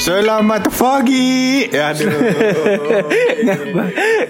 Selamat 0.00 0.64
pagi. 0.72 1.68
Ya, 1.68 1.92
aduh. 1.92 2.08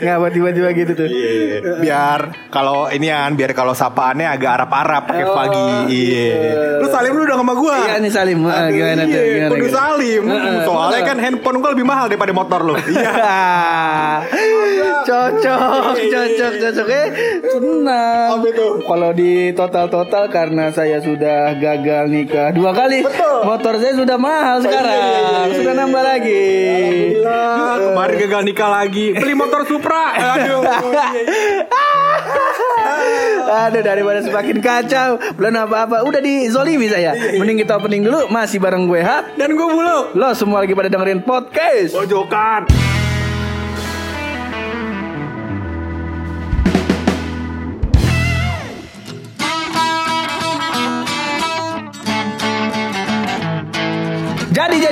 Ngapa 0.02 0.26
tiba-tiba 0.34 0.68
gitu 0.74 0.92
tuh? 0.98 1.06
Iya. 1.06 1.78
biar 1.78 2.20
kalau 2.50 2.90
ini 2.90 3.06
kan 3.06 3.38
biar 3.38 3.54
kalau 3.54 3.70
sapaannya 3.70 4.26
agak 4.26 4.50
Arab-Arab 4.58 5.02
pakai 5.06 5.24
Oh, 5.24 5.34
pagi. 5.38 5.70
Iya. 5.94 6.82
Lu 6.82 6.90
salim 6.90 7.14
lu 7.14 7.22
udah 7.22 7.38
sama 7.38 7.54
gua. 7.54 7.76
Iya 7.86 7.94
nih 8.02 8.10
Salim, 8.10 8.38
Ah, 8.42 8.66
Aduh, 8.66 8.74
gimana 8.74 9.02
tuh? 9.04 9.14
iya, 9.14 9.22
Gimana? 9.22 9.46
Kudu 9.46 9.62
gimana? 9.62 9.78
salim. 9.78 10.22
Heeh, 10.26 10.54
Soalnya 10.66 11.00
kan 11.06 11.16
handphone 11.22 11.56
gua 11.62 11.70
lebih 11.70 11.86
mahal 11.86 12.06
daripada 12.10 12.32
motor 12.34 12.60
lu. 12.66 12.74
Iya. 12.74 13.12
cocok, 15.10 15.94
cocok, 15.96 16.52
cocok. 16.60 16.86
Eh, 16.90 17.06
itu? 18.42 18.66
Kalau 18.82 19.10
di 19.12 19.32
total-total 19.54 20.24
karena 20.28 20.74
saya 20.74 20.98
sudah 20.98 21.54
gagal 21.54 22.10
nikah 22.10 22.50
dua 22.50 22.74
kali. 22.74 23.06
Betul. 23.06 23.46
Motor 23.46 23.74
saya 23.78 23.94
sudah 23.94 24.16
mahal 24.18 24.58
sekarang. 24.60 24.98
Iya, 25.60 25.68
iya, 25.68 25.68
iya, 25.68 25.68
sudah 25.68 25.74
iya. 25.76 25.82
nambah 25.84 26.02
lagi. 26.02 26.42
Alhamdulillah, 27.20 27.76
kemarin 27.84 28.16
gagal 28.16 28.42
nikah 28.48 28.70
lagi. 28.72 29.06
Beli 29.12 29.34
motor 29.36 29.60
Supra. 29.68 30.04
Aduh. 30.16 30.60
Aduh 33.50 33.82
daripada 33.82 34.22
semakin 34.22 34.62
kacau 34.62 35.18
Belum 35.34 35.66
apa-apa 35.66 36.06
Udah 36.06 36.22
dizolimi 36.22 36.86
saya 36.86 37.18
Mending 37.34 37.66
kita 37.66 37.82
opening 37.82 38.06
dulu 38.06 38.30
Masih 38.30 38.62
bareng 38.62 38.86
gue 38.86 39.02
Hap 39.02 39.34
Dan 39.34 39.58
gua 39.58 39.68
buluk. 39.74 40.04
Lo 40.14 40.30
semua 40.38 40.62
lagi 40.62 40.72
pada 40.76 40.86
dengerin 40.86 41.26
podcast 41.26 41.92
Pojokan. 41.96 42.70
Jadi 42.70 42.99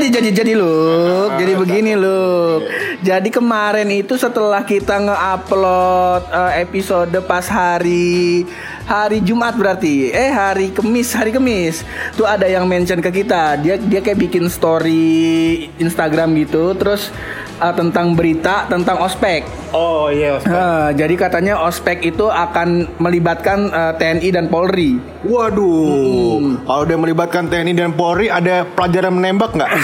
jadi 0.09 0.25
jadi 0.25 0.31
jadi 0.41 0.53
Luk 0.57 1.31
Jadi 1.37 1.53
begini 1.53 1.93
Luk 1.93 2.65
Jadi 2.99 3.31
kemarin 3.31 3.87
itu 3.95 4.19
setelah 4.19 4.67
kita 4.67 4.99
nge-upload 4.99 6.23
eh, 6.35 6.67
episode 6.67 7.15
pas 7.23 7.47
hari 7.47 8.43
Hari 8.89 9.21
Jumat 9.21 9.53
berarti. 9.53 10.09
Eh 10.09 10.33
hari 10.33 10.73
Kemis 10.73 11.13
Hari 11.13 11.29
Kemis. 11.29 11.85
Tuh 12.17 12.25
ada 12.25 12.49
yang 12.49 12.65
mention 12.65 13.05
ke 13.05 13.13
kita. 13.13 13.61
Dia 13.61 13.77
dia 13.77 14.01
kayak 14.01 14.17
bikin 14.17 14.49
story 14.49 15.69
Instagram 15.77 16.33
gitu 16.41 16.73
Terus 16.73 17.13
eh, 17.61 17.75
tentang 17.77 18.17
berita 18.17 18.65
tentang 18.67 18.99
ospek. 19.05 19.45
Oh 19.77 20.09
iya. 20.09 20.41
Eh, 20.41 20.89
jadi 20.97 21.15
katanya 21.21 21.61
ospek 21.69 22.01
itu 22.01 22.33
akan 22.33 22.89
melibatkan 22.97 23.69
eh, 23.69 23.93
TNI 24.01 24.29
dan 24.33 24.49
Polri. 24.49 24.97
Waduh, 25.29 26.65
kalau 26.65 26.85
dia 26.89 26.97
melibatkan 26.97 27.51
TNI 27.53 27.77
dan 27.77 27.93
Polri 27.93 28.33
ada 28.33 28.65
pelajaran 28.65 29.13
menembak 29.13 29.53
nggak? 29.53 29.69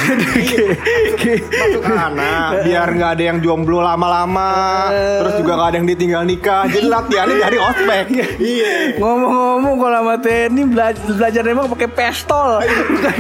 Masuk 1.60 1.84
anak, 1.84 2.64
biar 2.64 2.88
nggak 2.88 3.03
ada 3.12 3.22
yang 3.22 3.38
jomblo 3.38 3.84
lama-lama, 3.84 4.88
terus 5.20 5.34
juga 5.36 5.52
nggak 5.60 5.68
ada 5.68 5.76
yang 5.76 5.88
ditinggal 5.88 6.22
nikah. 6.24 6.64
Jadi 6.66 6.86
latihannya 6.88 7.36
dari 7.36 7.58
ospek. 7.60 8.04
Iya. 8.40 8.72
Ngomong-ngomong 8.96 9.74
kalau 9.76 9.98
sama 10.00 10.14
TNI 10.18 10.62
belajar, 10.64 11.02
belajar 11.04 11.42
nembak 11.44 11.68
pakai 11.76 11.88
pistol, 11.92 12.48
bukan 12.88 13.16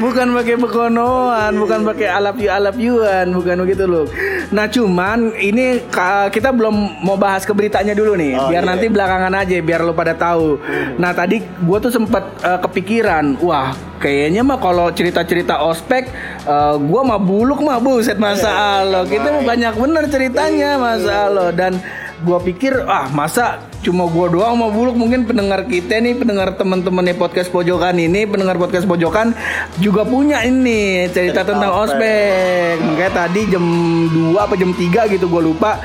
bukan 0.00 0.26
pakai 0.36 0.54
bekonoan, 0.58 1.52
bukan 1.54 1.80
pakai 1.86 2.08
alap 2.10 2.36
yu 2.38 2.48
alap 2.50 2.76
yuan, 2.76 3.26
bukan 3.30 3.56
begitu 3.62 3.84
loh. 3.86 4.06
Nah 4.50 4.66
cuman 4.66 5.32
ini 5.36 5.82
kita 6.30 6.50
belum 6.50 7.02
mau 7.02 7.14
bahas 7.14 7.42
ke 7.42 7.52
beritanya 7.54 7.94
dulu 7.94 8.14
nih, 8.18 8.36
Oh, 8.36 8.50
biar 8.50 8.62
iya. 8.62 8.68
nanti 8.68 8.86
belakangan 8.90 9.32
aja, 9.34 9.56
biar 9.60 9.80
lo 9.82 9.94
pada 9.94 10.12
tahu. 10.12 10.58
Nah 10.98 11.14
tadi 11.14 11.40
gue 11.40 11.78
tuh 11.80 11.92
sempet 11.92 12.24
eh, 12.42 12.58
kepikiran, 12.60 13.38
wah 13.40 13.72
kayaknya 14.04 14.44
mah 14.44 14.60
kalau 14.60 14.92
cerita-cerita 14.92 15.64
ospek, 15.64 16.04
eh, 16.44 16.74
gue 16.76 17.00
mah 17.00 17.16
buluk 17.16 17.64
mah 17.64 17.80
buset 17.80 18.20
masa 18.20 18.52
Allah, 18.52 19.08
kita 19.08 19.40
mah 19.40 19.44
banyak 19.48 19.74
bener 19.80 20.04
ceritanya 20.12 20.76
masa 20.76 21.32
Allah 21.32 21.48
dan 21.56 21.80
gue 22.24 22.38
pikir 22.52 22.88
ah 22.88 23.12
masa 23.12 23.60
cuma 23.84 24.08
gue 24.08 24.26
doang 24.36 24.56
mau 24.56 24.68
buluk. 24.68 24.96
Mungkin 24.96 25.24
pendengar 25.24 25.64
kita 25.64 26.00
nih 26.00 26.16
pendengar 26.16 26.52
teman-teman 26.56 27.08
podcast 27.16 27.48
pojokan 27.48 27.96
ini 27.96 28.28
pendengar 28.28 28.60
podcast 28.60 28.84
pojokan 28.84 29.32
juga 29.80 30.04
punya 30.04 30.44
ini 30.44 31.08
cerita 31.12 31.44
tentang 31.44 31.72
ospek. 31.72 32.80
makanya 32.84 33.26
tadi 33.26 33.40
jam 33.48 33.64
2 34.12 34.36
apa 34.36 34.54
jam 34.56 34.72
3 34.72 35.12
gitu 35.16 35.26
gue 35.28 35.42
lupa 35.42 35.80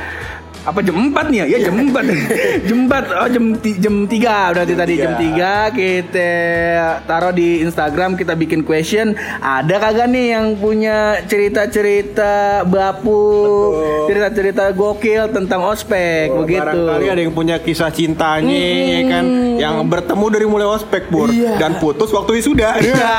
apa 0.69 0.79
jam 0.79 0.95
4 1.09 1.31
nih 1.31 1.37
ya? 1.37 1.45
Ya 1.49 1.57
jam 1.65 1.75
4 1.81 1.97
Jam 2.69 2.79
4 2.85 3.19
Oh 3.19 3.27
jam, 3.27 3.45
jam 3.57 3.95
3 4.05 4.53
Berarti 4.53 4.73
tadi 4.73 4.93
jam 4.95 5.13
3 5.13 5.73
Kita 5.73 6.31
taruh 7.03 7.33
di 7.33 7.61
Instagram 7.61 8.13
Kita 8.13 8.33
bikin 8.33 8.61
question. 8.61 9.13
Ada 9.39 9.75
kagak 9.77 10.07
nih 10.07 10.25
yang 10.33 10.45
punya 10.55 11.25
cerita-cerita 11.25 12.63
Bapu 12.63 13.25
Cerita-cerita 14.05 14.69
gokil 14.71 15.29
Tentang 15.29 15.65
ospek? 15.65 16.29
Begitu. 16.29 16.61
Barangkali 16.61 17.05
ada 17.09 17.21
yang 17.21 17.33
punya 17.33 17.55
kisah 17.59 17.89
cintanya, 17.89 18.51
ya 18.51 19.01
kan, 19.07 19.25
yang 19.57 19.75
bertemu 19.85 20.25
dari 20.29 20.45
mulai 20.45 20.67
ospek 20.67 21.07
pur 21.07 21.29
Iya. 21.29 21.57
dan 21.57 21.77
putus 21.77 22.09
waktu 22.11 22.37
wisuda. 22.37 22.75
Ya, 22.89 23.15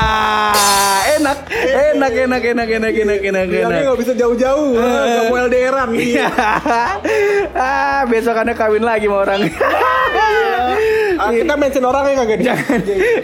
enak, 1.17 1.39
enak, 1.49 2.13
enak, 2.27 2.41
enak, 2.43 2.69
enak, 2.69 2.93
enak, 2.93 3.19
enak, 3.23 3.47
enak. 3.49 3.81
nggak 3.81 3.99
bisa 3.99 4.13
jauh-jauh, 4.13 4.77
nggak 4.77 5.23
mau 5.27 5.37
LDRan. 5.41 5.89
Iya. 5.95 6.27
ah, 7.55 8.01
besokannya 8.07 8.53
kawin 8.53 8.83
lagi 8.83 9.05
sama 9.07 9.17
orang. 9.25 9.41
Kita 11.31 11.55
mention 11.55 11.85
orangnya 11.87 12.13
kagak 12.23 12.41
jangan, 12.41 12.79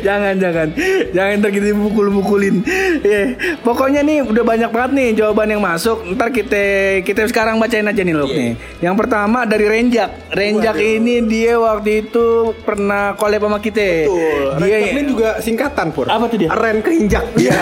jangan, 0.05 0.33
jangan, 0.39 0.67
jangan 1.11 1.33
ntar 1.41 1.51
kita 1.51 1.67
mukul-mukulin. 1.75 2.55
Ya, 3.03 3.35
pokoknya 3.65 4.01
nih 4.05 4.23
udah 4.23 4.43
banyak 4.43 4.69
banget 4.71 4.91
nih 4.95 5.09
jawaban 5.17 5.51
yang 5.51 5.61
masuk. 5.63 6.05
Ntar 6.15 6.29
kita 6.31 6.63
kita 7.01 7.27
sekarang 7.27 7.57
bacain 7.57 7.87
aja 7.87 8.01
nih 8.05 8.15
loh 8.15 8.29
nih. 8.29 8.53
Yang 8.79 8.95
pertama 9.01 9.43
dari 9.43 9.65
Renjak. 9.65 10.31
Renjak 10.31 10.77
ini 10.77 11.25
dia 11.25 11.57
waktu 11.57 12.07
itu 12.07 12.53
pernah 12.61 13.17
collab 13.17 13.49
sama 13.49 13.59
kita. 13.59 14.07
Betul. 14.07 14.61
Dia 14.61 14.75
Renjak 14.77 14.91
ini 14.93 15.01
juga 15.09 15.29
singkatan 15.41 15.87
pur. 15.89 16.05
Apa 16.07 16.29
tuh 16.29 16.37
dia? 16.37 16.49
Ren 16.53 16.85
keinjak. 16.85 17.25
Ya, 17.41 17.57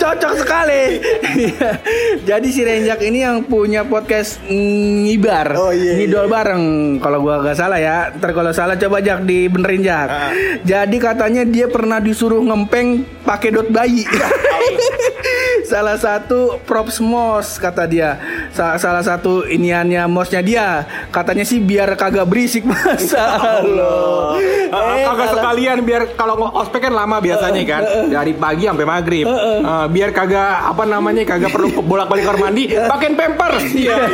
cocok 0.00 0.32
sekali. 0.40 0.82
Jadi 2.24 2.48
si 2.48 2.64
Renjak 2.64 3.04
ini 3.04 3.20
yang 3.20 3.44
punya 3.44 3.84
podcast 3.84 4.40
ngibar, 4.48 5.52
Oh, 5.60 5.68
iya, 5.68 6.00
ngidol 6.00 6.24
bareng. 6.24 6.96
Kalau 7.04 7.20
gua 7.20 7.44
gak 7.44 7.60
salah 7.60 7.76
ya, 7.76 8.08
ntar 8.16 8.32
kalau 8.32 8.48
salah 8.56 8.63
coba 8.72 9.04
Jak 9.04 9.28
dibenerin 9.28 9.84
Jak. 9.84 10.08
Ah. 10.08 10.32
Jadi 10.64 10.96
katanya 10.96 11.44
dia 11.44 11.68
pernah 11.68 12.00
disuruh 12.00 12.40
ngempeng 12.40 13.04
pakai 13.28 13.52
dot 13.52 13.68
bayi. 13.68 14.08
salah 15.64 15.96
satu 15.96 16.38
props 16.62 16.98
mos 16.98 17.56
kata 17.56 17.84
dia. 17.84 18.16
Sa- 18.50 18.76
salah 18.76 19.00
satu 19.00 19.44
iniannya 19.44 20.04
mosnya 20.06 20.40
dia. 20.40 20.66
Katanya 21.08 21.42
sih 21.42 21.58
biar 21.58 21.92
kagak 21.94 22.24
berisik 22.24 22.62
masa 22.62 23.20
Allah. 23.58 24.36
Ah, 24.68 24.82
Eh, 24.94 25.02
kagak 25.02 25.16
kalau- 25.24 25.34
sekalian 25.34 25.78
biar 25.80 26.02
kalau 26.14 26.34
ospek 26.54 26.80
kan 26.82 26.92
lama 26.92 27.18
biasanya 27.18 27.62
kan 27.64 27.82
dari 28.08 28.32
pagi 28.32 28.64
sampai 28.64 28.84
maghrib 28.84 29.26
Ah, 29.26 29.86
biar 29.86 30.10
kagak 30.10 30.34
apa 30.66 30.82
namanya 30.84 31.22
kagak 31.24 31.50
perlu 31.50 31.68
bolak 31.84 32.06
balik 32.06 32.24
kamar 32.24 32.40
mandi 32.44 32.68
pakein 32.70 33.14
pampers 33.14 33.64
iya 33.72 33.96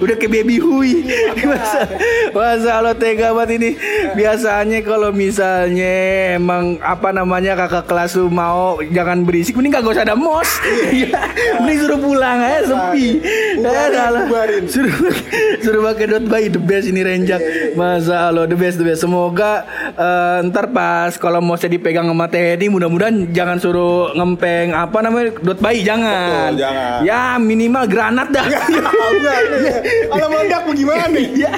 Udah 0.00 0.16
ke 0.16 0.26
baby 0.26 0.56
hui. 0.56 1.04
Masa, 1.42 1.78
masa 2.30 2.72
lo 2.80 2.92
tega 2.94 3.32
banget 3.32 3.58
ini. 3.58 3.70
Biasanya 4.14 4.80
kalau 4.80 5.10
misalnya 5.10 5.92
emang 6.34 6.78
apa 6.80 7.10
namanya 7.10 7.52
kakak 7.56 7.84
kelas 7.84 8.14
lu 8.14 8.28
mau 8.28 8.80
jangan 8.84 9.22
berisik, 9.22 9.54
mending 9.54 9.74
kagak 9.74 9.89
usah 9.90 10.04
ada 10.06 10.14
mos. 10.14 10.48
mending 11.60 11.78
suruh 11.82 11.98
pulang 11.98 12.38
aja 12.38 12.60
sepi. 12.68 13.06
Salah. 13.64 14.22
Suruh 14.68 14.96
suruh 15.64 15.80
pakai 15.90 16.06
dot 16.06 16.24
bayi 16.28 16.46
the 16.52 16.60
best 16.60 16.86
ini 16.86 17.00
renjak. 17.02 17.40
Masa 17.74 18.30
lo 18.30 18.46
the 18.46 18.54
best 18.54 18.76
the 18.78 18.84
best. 18.86 19.02
Semoga 19.02 19.64
eh, 19.96 20.46
ntar 20.46 20.70
pas 20.70 21.16
kalau 21.16 21.40
mosnya 21.42 21.72
dipegang 21.72 22.06
sama 22.06 22.28
TNI 22.28 22.66
mudah-mudahan 22.68 23.32
jangan 23.32 23.56
suruh 23.56 24.12
ngempeng 24.14 24.76
apa 24.76 24.98
namanya 25.00 25.34
dot 25.40 25.58
bayi 25.58 25.82
jangan. 25.82 26.52
Betul, 26.54 26.62
jangan. 26.62 26.98
Ya 27.02 27.22
minimal 27.40 27.84
granat 27.88 28.28
dah. 28.28 28.46
kalau 30.12 30.26
meledak 30.28 30.62
bagaimana 30.68 31.06
nih 31.08 31.40
Iya. 31.40 31.52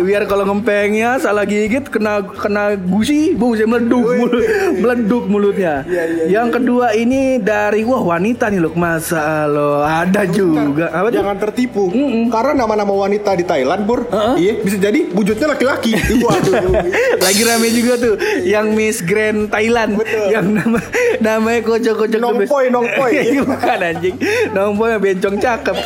Biar 0.00 0.22
kalau 0.24 0.44
ngempengnya 0.48 1.20
salah 1.20 1.44
gigit 1.44 1.84
kena 1.92 2.24
kena 2.24 2.78
gusi, 2.78 3.36
buset 3.36 3.68
meleduk 3.68 4.04
mulut, 4.04 4.44
meleduk 4.80 5.24
mulutnya. 5.28 5.84
Yang 6.30 6.60
kedua 6.60 6.96
ini 6.96 7.36
dari 7.42 7.67
wah 7.84 8.02
wanita 8.16 8.48
nih 8.48 8.60
loh, 8.60 8.72
masa 8.72 9.44
lo 9.44 9.84
ada 9.84 10.24
juga. 10.24 10.88
Apa 10.92 11.12
jangan 11.12 11.36
tertipu. 11.36 11.92
Karena 12.32 12.64
nama-nama 12.64 12.92
wanita 12.92 13.36
di 13.36 13.44
Thailand 13.44 13.84
pur 13.84 14.08
iya 14.40 14.60
bisa 14.60 14.76
jadi 14.80 15.10
wujudnya 15.12 15.52
laki-laki. 15.52 15.92
Waduh. 16.24 16.88
Lagi 17.20 17.42
rame 17.44 17.68
juga 17.74 17.94
tuh 18.00 18.14
yang 18.44 18.72
Miss 18.72 19.04
Grand 19.04 19.50
Thailand. 19.52 20.00
Yang 20.32 20.46
nama 20.48 20.78
namanya 21.20 21.60
kocok-kocok. 21.66 22.20
Nongpoy, 22.20 22.64
nongpoy. 22.72 23.12
Iya, 23.28 23.42
bukan 23.44 23.78
anjing. 23.82 24.16
Nongpoy 24.54 24.88
yang 24.94 25.02
bencong 25.02 25.36
cakep. 25.42 25.76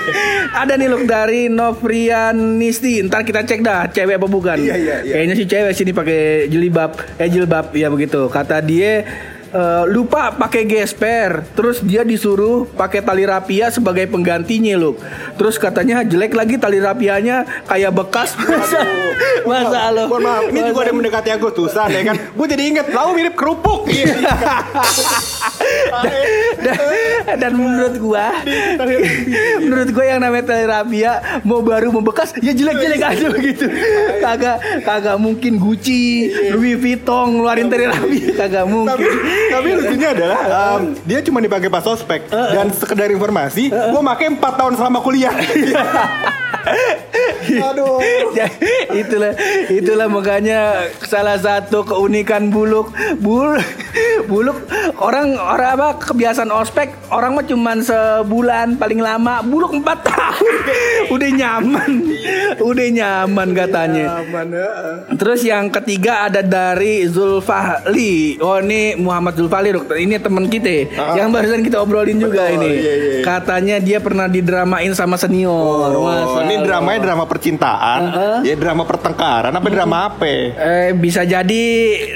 Ada 0.60 0.74
nih 0.80 0.88
look 0.90 1.04
dari 1.06 1.46
Novrianisti. 1.46 3.04
Ntar 3.06 3.22
kita 3.22 3.44
cek 3.44 3.60
dah 3.60 3.86
cewek 3.92 4.16
apa 4.18 4.26
bukan. 4.26 4.56
Iya, 4.58 4.74
iya, 4.74 4.96
iya. 5.04 5.12
kayaknya 5.14 5.34
sih 5.36 5.46
cewek 5.46 5.72
sini 5.76 5.92
pakai 5.92 6.48
jilbab. 6.48 7.20
Eh 7.20 7.28
jilbab 7.28 7.70
ya 7.76 7.92
begitu. 7.92 8.26
Kata 8.32 8.58
dia 8.64 9.04
eh, 9.52 9.84
lupa 9.90 10.34
pakai 10.34 10.64
gesper. 10.66 11.44
Terus 11.54 11.82
dia 11.82 12.06
disuruh 12.06 12.66
pakai 12.74 13.02
tali 13.02 13.26
rapia 13.26 13.68
sebagai 13.68 14.06
penggantinya 14.10 14.74
loh 14.78 14.94
terus 15.40 15.56
katanya 15.56 16.04
jelek 16.04 16.36
lagi 16.36 16.60
tali 16.60 16.76
rapianya 16.76 17.48
kayak 17.64 17.92
bekas. 17.96 18.36
Masa 18.60 18.80
masa 19.40 19.88
lo 19.88 20.04
Mohon 20.08 20.22
maaf, 20.24 20.42
ini 20.52 20.60
juga 20.68 20.80
ada 20.84 20.92
mendekati 20.92 21.28
Agustusan 21.32 21.88
ya 21.92 22.02
kan. 22.04 22.16
Gue 22.36 22.46
jadi 22.48 22.62
inget, 22.68 22.86
lau 22.92 23.16
mirip 23.16 23.32
kerupuk. 23.36 23.88
Iya. 23.88 24.16
dan, 26.60 26.78
dan 27.40 27.52
menurut 27.56 27.94
gua 27.98 28.32
menurut 29.60 29.88
gua 29.94 30.04
yang 30.06 30.20
namanya 30.20 30.44
tali 30.52 30.64
rapia 30.66 31.40
mau 31.42 31.64
baru 31.64 31.90
mau 31.94 32.04
bekas 32.04 32.36
ya 32.38 32.52
jelek-jelek 32.52 33.00
aja 33.00 33.26
begitu. 33.32 33.66
Kagak 34.20 34.84
kagak 34.84 35.16
mungkin 35.16 35.56
Gucci 35.56 36.30
Louis 36.52 36.76
Vuitton 36.76 37.38
ngeluarin 37.38 37.66
tali 37.72 37.86
rapia 37.88 38.28
kagak 38.36 38.66
mungkin 38.68 39.08
tapi 39.48 39.68
lucunya 39.72 40.08
adalah 40.12 40.40
um, 40.76 40.92
dia 41.08 41.24
cuma 41.24 41.40
dipakai 41.40 41.72
pas 41.72 41.84
ospek 41.86 42.28
dan 42.28 42.68
sekedar 42.74 43.08
informasi, 43.08 43.72
gue 43.72 44.02
pakai 44.04 44.26
4 44.36 44.60
tahun 44.60 44.72
selama 44.76 44.98
kuliah. 45.00 45.32
Aduh. 47.40 47.98
Ya, 48.36 48.46
itulah 48.92 49.32
itulah 49.72 50.06
makanya 50.12 50.92
salah 51.02 51.40
satu 51.40 51.88
keunikan 51.88 52.52
buluk 52.52 52.92
bul 53.18 53.56
buluk 54.24 54.58
orang 54.96 55.34
orang 55.34 55.70
apa 55.74 55.88
kebiasaan 56.00 56.50
ospek 56.50 56.94
orang 57.10 57.34
mah 57.34 57.44
cuman 57.44 57.78
sebulan 57.80 58.76
paling 58.76 58.98
lama. 58.98 59.42
Buluk 59.42 59.72
empat 59.72 59.98
tahun. 60.08 60.54
Udah 61.10 61.30
nyaman. 61.30 61.92
Udah 62.60 62.86
nyaman 62.88 63.48
katanya. 63.50 64.22
Terus 65.10 65.40
yang 65.42 65.68
ketiga 65.68 66.26
ada 66.26 66.40
dari 66.40 67.06
Zulfahli. 67.06 68.38
Oh 68.38 68.58
ini 68.58 68.94
Muhammad 68.94 69.34
Zulfahli, 69.34 69.72
dokter. 69.72 69.98
Ini 69.98 70.18
teman 70.18 70.46
kita, 70.46 70.86
yang 71.14 71.30
barusan 71.30 71.60
kita 71.60 71.78
obrolin 71.78 72.16
juga 72.16 72.46
Betul, 72.46 72.56
ini. 72.56 72.70
iya, 72.76 72.92
iya. 72.94 73.20
Katanya 73.20 73.76
dia 73.78 73.98
pernah 73.98 74.26
didramain 74.26 74.92
sama 74.92 75.14
senior. 75.14 75.90
Oh, 75.90 76.06
Masa. 76.06 76.46
ini 76.46 76.62
dramanya 76.62 77.00
drama 77.02 77.24
percintaan, 77.24 78.00
ya 78.42 78.54
drama 78.54 78.82
pertengkaran, 78.84 79.52
apa 79.52 79.68
drama 79.68 79.96
apa? 80.08 80.26
Eh 80.52 80.90
bisa 80.94 81.22
jadi 81.22 81.64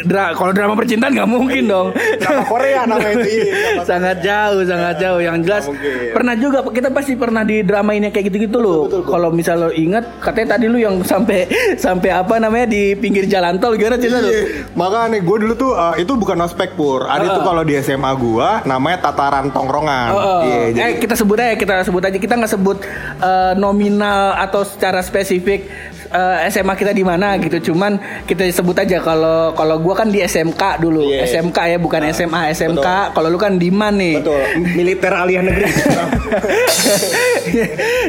dra 0.02 0.32
kalau 0.32 0.52
drama 0.52 0.74
percintaan 0.74 1.12
nggak 1.12 1.28
mungkin 1.28 1.63
dong. 1.66 1.88
Drama 2.20 2.42
Korea 2.46 2.80
namanya 2.84 3.14
itu. 3.24 3.30
iya, 3.48 3.82
sangat 3.84 4.16
jauh, 4.20 4.62
sangat 4.64 4.94
jauh. 5.00 5.20
Yang 5.20 5.36
jelas 5.46 5.64
mungkin. 5.68 6.12
pernah 6.12 6.34
juga 6.36 6.58
kita 6.68 6.88
pasti 6.92 7.12
pernah 7.16 7.42
di 7.42 7.62
drama 7.64 7.90
ini 7.96 8.08
kayak 8.12 8.32
gitu-gitu 8.32 8.58
loh. 8.60 8.88
Kalau 9.04 9.28
misal 9.34 9.68
lo 9.68 9.70
ingat, 9.72 10.20
katanya 10.20 10.56
tadi 10.58 10.66
lu 10.68 10.78
yang 10.78 11.00
sampai 11.02 11.48
sampai 11.84 12.10
apa 12.12 12.36
namanya 12.38 12.70
di 12.70 12.94
pinggir 12.98 13.26
jalan 13.26 13.56
tol 13.58 13.74
gimana 13.74 13.96
cerita 13.96 14.20
lu? 14.20 14.30
Iya. 14.30 14.42
Makanya 14.76 15.18
gue 15.20 15.36
dulu 15.46 15.54
tuh 15.54 15.72
uh, 15.74 15.94
itu 15.96 16.12
bukan 16.14 16.38
ospek 16.44 16.76
pur. 16.76 17.06
Ada 17.06 17.40
tuh 17.40 17.42
kalau 17.44 17.62
di 17.64 17.74
SMA 17.80 18.12
gua 18.16 18.60
namanya 18.64 19.10
tataran 19.10 19.50
tongkrongan. 19.50 20.08
Iya, 20.14 20.56
eh 20.60 20.66
jadi 20.74 20.92
kita 21.00 21.14
sebut 21.14 21.38
aja 21.40 21.54
kita 21.56 21.74
sebut 21.86 22.02
aja 22.04 22.18
kita 22.18 22.34
nggak 22.36 22.52
sebut 22.52 22.78
eh, 23.20 23.52
nominal 23.56 24.36
atau 24.38 24.62
secara 24.66 25.00
spesifik 25.04 25.66
eh, 26.14 26.46
SMA 26.48 26.74
kita 26.74 26.90
di 26.90 27.02
mana 27.02 27.34
gitu 27.36 27.72
cuman 27.72 27.98
kita 28.24 28.46
sebut 28.48 28.78
aja 28.78 29.02
kalau 29.02 29.50
kalau 29.52 29.76
gua 29.76 29.94
kan 29.96 30.08
di 30.08 30.22
SMK 30.22 30.78
dulu 30.78 31.02
Iya. 31.04 31.26
SMK 31.26 31.58
ya 31.66 31.78
bukan 31.78 32.00
SMA 32.10 32.54
SMK 32.54 32.86
kalau 33.10 33.28
lu 33.28 33.36
kan 33.36 33.58
di 33.58 33.68
mana 33.68 33.92
nih 33.94 34.22
betul 34.22 34.40
militer 34.74 35.12
aliyah 35.12 35.42
negeri. 35.42 35.66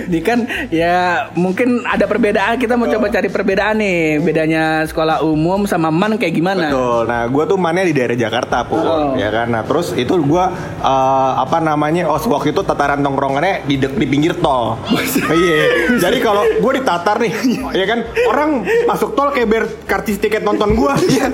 Ini 0.05 0.19
kan 0.21 0.39
ya 0.69 1.29
mungkin 1.33 1.83
ada 1.83 2.05
perbedaan 2.05 2.57
kita 2.57 2.73
mau 2.73 2.87
coba 2.87 3.09
cari 3.09 3.27
perbedaan 3.27 3.77
nih 3.77 4.17
bedanya 4.17 4.85
sekolah 4.85 5.21
umum 5.21 5.65
sama 5.65 5.89
man 5.89 6.15
kayak 6.15 6.33
gimana 6.33 6.67
Betul. 6.69 7.01
Nah, 7.05 7.21
gue 7.27 7.43
tuh 7.45 7.57
mana 7.57 7.83
di 7.83 7.93
daerah 7.93 8.17
Jakarta, 8.17 8.65
pur, 8.65 8.81
Oh. 8.81 9.13
ya 9.13 9.29
kan. 9.29 9.47
Nah, 9.49 9.61
terus 9.61 9.93
itu 9.93 10.13
gue 10.15 10.45
uh, 10.81 11.31
apa 11.35 11.57
namanya? 11.59 12.07
Oh, 12.07 12.17
waktu 12.17 12.51
itu 12.51 12.61
tataran 12.61 13.01
tongkrongannya 13.01 13.65
di 13.65 13.75
di 13.77 14.05
pinggir 14.05 14.33
tol. 14.39 14.77
Iya. 15.35 15.63
Jadi 15.99 16.17
kalau 16.21 16.43
gue 16.45 16.71
ditatar 16.75 17.17
nih, 17.19 17.33
ya 17.79 17.85
kan, 17.85 17.94
orang 18.27 18.50
masuk 18.88 19.13
tol 19.13 19.30
kayak 19.31 19.47
ber 19.47 19.63
kartis 19.86 20.18
tiket 20.18 20.42
nonton 20.42 20.74
gue. 20.75 20.94
Iya. 21.06 21.30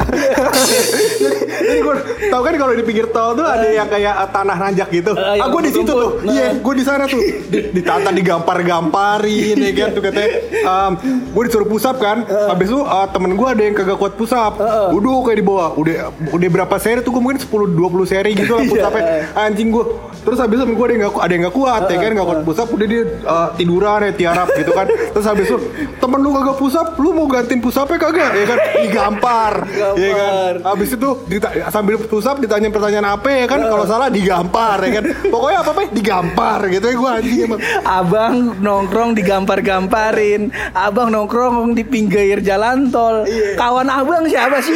jadi 1.17 1.37
jadi 1.61 1.79
gue 1.81 1.95
tahu 2.27 2.41
kan 2.43 2.53
kalau 2.59 2.73
di 2.75 2.83
pinggir 2.83 3.07
tol 3.09 3.33
tuh 3.33 3.47
ada 3.47 3.67
yang 3.71 3.87
kayak 3.87 4.13
uh, 4.13 4.29
tanah 4.29 4.57
nanjak 4.57 4.89
gitu. 4.91 5.15
Eh, 5.15 5.39
ah, 5.39 5.47
gue 5.47 5.61
di 5.63 5.71
situ 5.71 5.87
tuh. 5.87 6.11
Nah. 6.21 6.33
Iya, 6.33 6.47
gue 6.59 6.73
di 6.75 6.83
sana 6.83 7.03
tuh. 7.07 7.21
Di, 7.21 7.59
ditatar 7.71 8.11
digampar-gamparin, 8.11 9.57
ya 9.57 9.71
kan. 9.73 9.89
Tuh 9.95 10.01
katanya, 10.03 10.29
um, 10.67 10.91
gue 11.31 11.43
disuruh 11.47 11.67
pusap 11.69 11.95
kan. 11.97 12.25
Habis 12.27 12.67
itu 12.69 12.81
uh, 12.81 13.07
temen 13.09 13.33
gue 13.37 13.47
ada 13.47 13.61
yang 13.63 13.75
kagak 13.77 13.97
kuat 13.97 14.13
pusap. 14.19 14.59
Udah 14.91 15.17
kayak 15.25 15.37
di 15.39 15.45
bawah. 15.45 15.69
Udah 15.77 16.11
udah 16.33 16.49
berapa 16.51 16.75
seri 16.77 16.99
tuh 17.01 17.11
gue 17.15 17.21
mungkin 17.21 17.39
10 17.39 17.49
20 17.49 18.11
seri 18.11 18.31
gitu 18.35 18.51
lah 18.53 18.63
pusapnya. 18.71 19.03
Anjing 19.37 19.69
gue. 19.71 19.85
Terus 20.21 20.37
habis 20.37 20.57
itu 20.57 20.65
gue 20.67 20.85
ada 20.85 20.93
yang 20.93 21.03
gak, 21.03 21.13
ada 21.17 21.31
yang 21.31 21.43
gak 21.45 21.55
kuat 21.55 21.81
ya 21.85 21.97
kan 21.97 22.09
gak 22.13 22.27
kuat 22.27 22.41
pusap 22.45 22.67
udah 22.69 22.87
dia 22.87 23.01
uh, 23.23 23.47
tiduran 23.55 23.99
ya 24.05 24.11
tiarap 24.13 24.47
gitu 24.53 24.71
kan. 24.71 24.85
Terus 24.87 25.25
habis 25.25 25.45
itu 25.47 25.57
temen 25.97 26.19
lu 26.21 26.29
kagak 26.31 26.57
pusap, 26.57 26.87
lu 26.97 27.09
mau 27.11 27.25
gantiin 27.25 27.59
pusapnya 27.59 27.97
kagak? 27.97 28.31
Ya 28.33 28.45
kan 28.45 28.59
digampar. 28.81 29.53
Ya 29.97 30.11
kan. 30.13 30.53
Habis 30.63 30.89
itu 30.93 31.09
dita- 31.25 31.53
sambil 31.69 31.95
pusap 31.97 32.37
ditanya 32.37 32.69
pertanyaan 32.69 33.17
apa 33.17 33.27
ya 33.27 33.45
kan? 33.45 33.59
Kalau 33.61 33.85
salah 33.85 34.07
digampar 34.07 34.77
ya 34.81 35.01
kan. 35.01 35.05
Pokoknya 35.29 35.57
apa 35.61 35.69
apa 35.71 35.81
digampar 35.89 36.59
gitu 36.67 36.85
ya 36.85 36.95
gue 36.95 37.09
anjing 37.09 37.39
emang. 37.47 37.61
Abang 37.81 38.33
nongkrong 38.59 39.11
digampar-gamparin 39.15 40.51
Abang 40.71 41.09
nongkrong 41.09 41.73
di 41.73 41.83
pinggir 41.83 42.43
jalan 42.43 42.91
tol 42.91 43.23
Iya. 43.23 43.55
Kawan 43.55 43.87
abang 43.87 44.23
siapa 44.27 44.59
sih? 44.59 44.75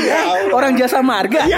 Orang 0.51 0.77
jasa 0.77 1.01
marga. 1.01 1.43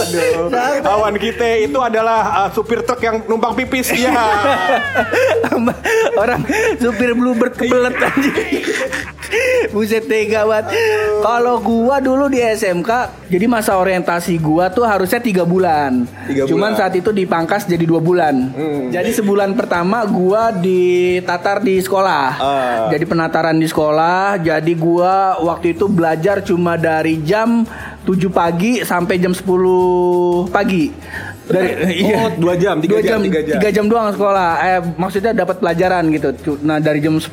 Aduh. 0.00 0.48
Kawan 0.80 1.14
kita 1.18 1.64
itu 1.64 1.78
adalah 1.80 2.23
uh, 2.24 2.48
supir 2.48 2.80
truk 2.80 3.00
yang 3.00 3.20
numpang 3.24 3.52
pipis. 3.54 3.92
Ya. 3.94 4.12
Orang 6.14 6.42
supir 6.76 7.12
bluebird 7.12 7.54
kebelet 7.54 7.94
aja 7.96 8.30
Buset 9.66 10.04
deh 10.04 10.28
gawat 10.28 10.70
Kalau 11.20 11.58
gua 11.58 11.98
dulu 11.98 12.28
di 12.28 12.38
SMK 12.38 12.90
Jadi 13.26 13.46
masa 13.46 13.74
orientasi 13.74 14.38
gua 14.38 14.68
tuh 14.68 14.84
harusnya 14.84 15.18
tiga 15.18 15.42
bulan 15.42 16.06
Tiga 16.24 16.46
Cuman 16.46 16.70
bulan. 16.70 16.78
saat 16.78 16.94
itu 16.94 17.10
dipangkas 17.10 17.66
jadi 17.66 17.82
dua 17.82 17.98
bulan 17.98 18.54
Jadi 18.88 19.10
sebulan 19.12 19.56
pertama 19.56 20.06
gua 20.06 20.52
ditatar 20.52 21.58
di 21.60 21.80
sekolah 21.80 22.26
Ah. 22.36 22.86
Jadi 22.88 23.04
penataran 23.04 23.56
di 23.56 23.66
sekolah 23.66 24.38
Jadi 24.38 24.72
gua 24.74 25.40
waktu 25.40 25.74
itu 25.74 25.88
belajar 25.88 26.38
cuma 26.40 26.76
dari 26.76 27.18
jam 27.20 27.66
7 28.04 28.28
pagi 28.28 28.84
sampai 28.84 29.16
jam 29.16 29.32
10 29.32 30.52
pagi 30.52 30.92
dari 31.44 32.00
Oh, 32.08 32.28
dua 32.40 32.54
jam, 32.56 32.80
tiga 32.80 32.96
dua 32.96 33.02
jam, 33.04 33.18
tiga 33.20 33.40
jam. 33.44 33.56
tiga 33.60 33.68
jam 33.68 33.84
doang 33.84 34.08
sekolah. 34.16 34.50
Eh 34.64 34.80
maksudnya 34.96 35.32
dapat 35.36 35.60
pelajaran 35.60 36.08
gitu. 36.08 36.56
Nah 36.64 36.80
dari 36.80 37.04
jam 37.04 37.20
10 37.20 37.28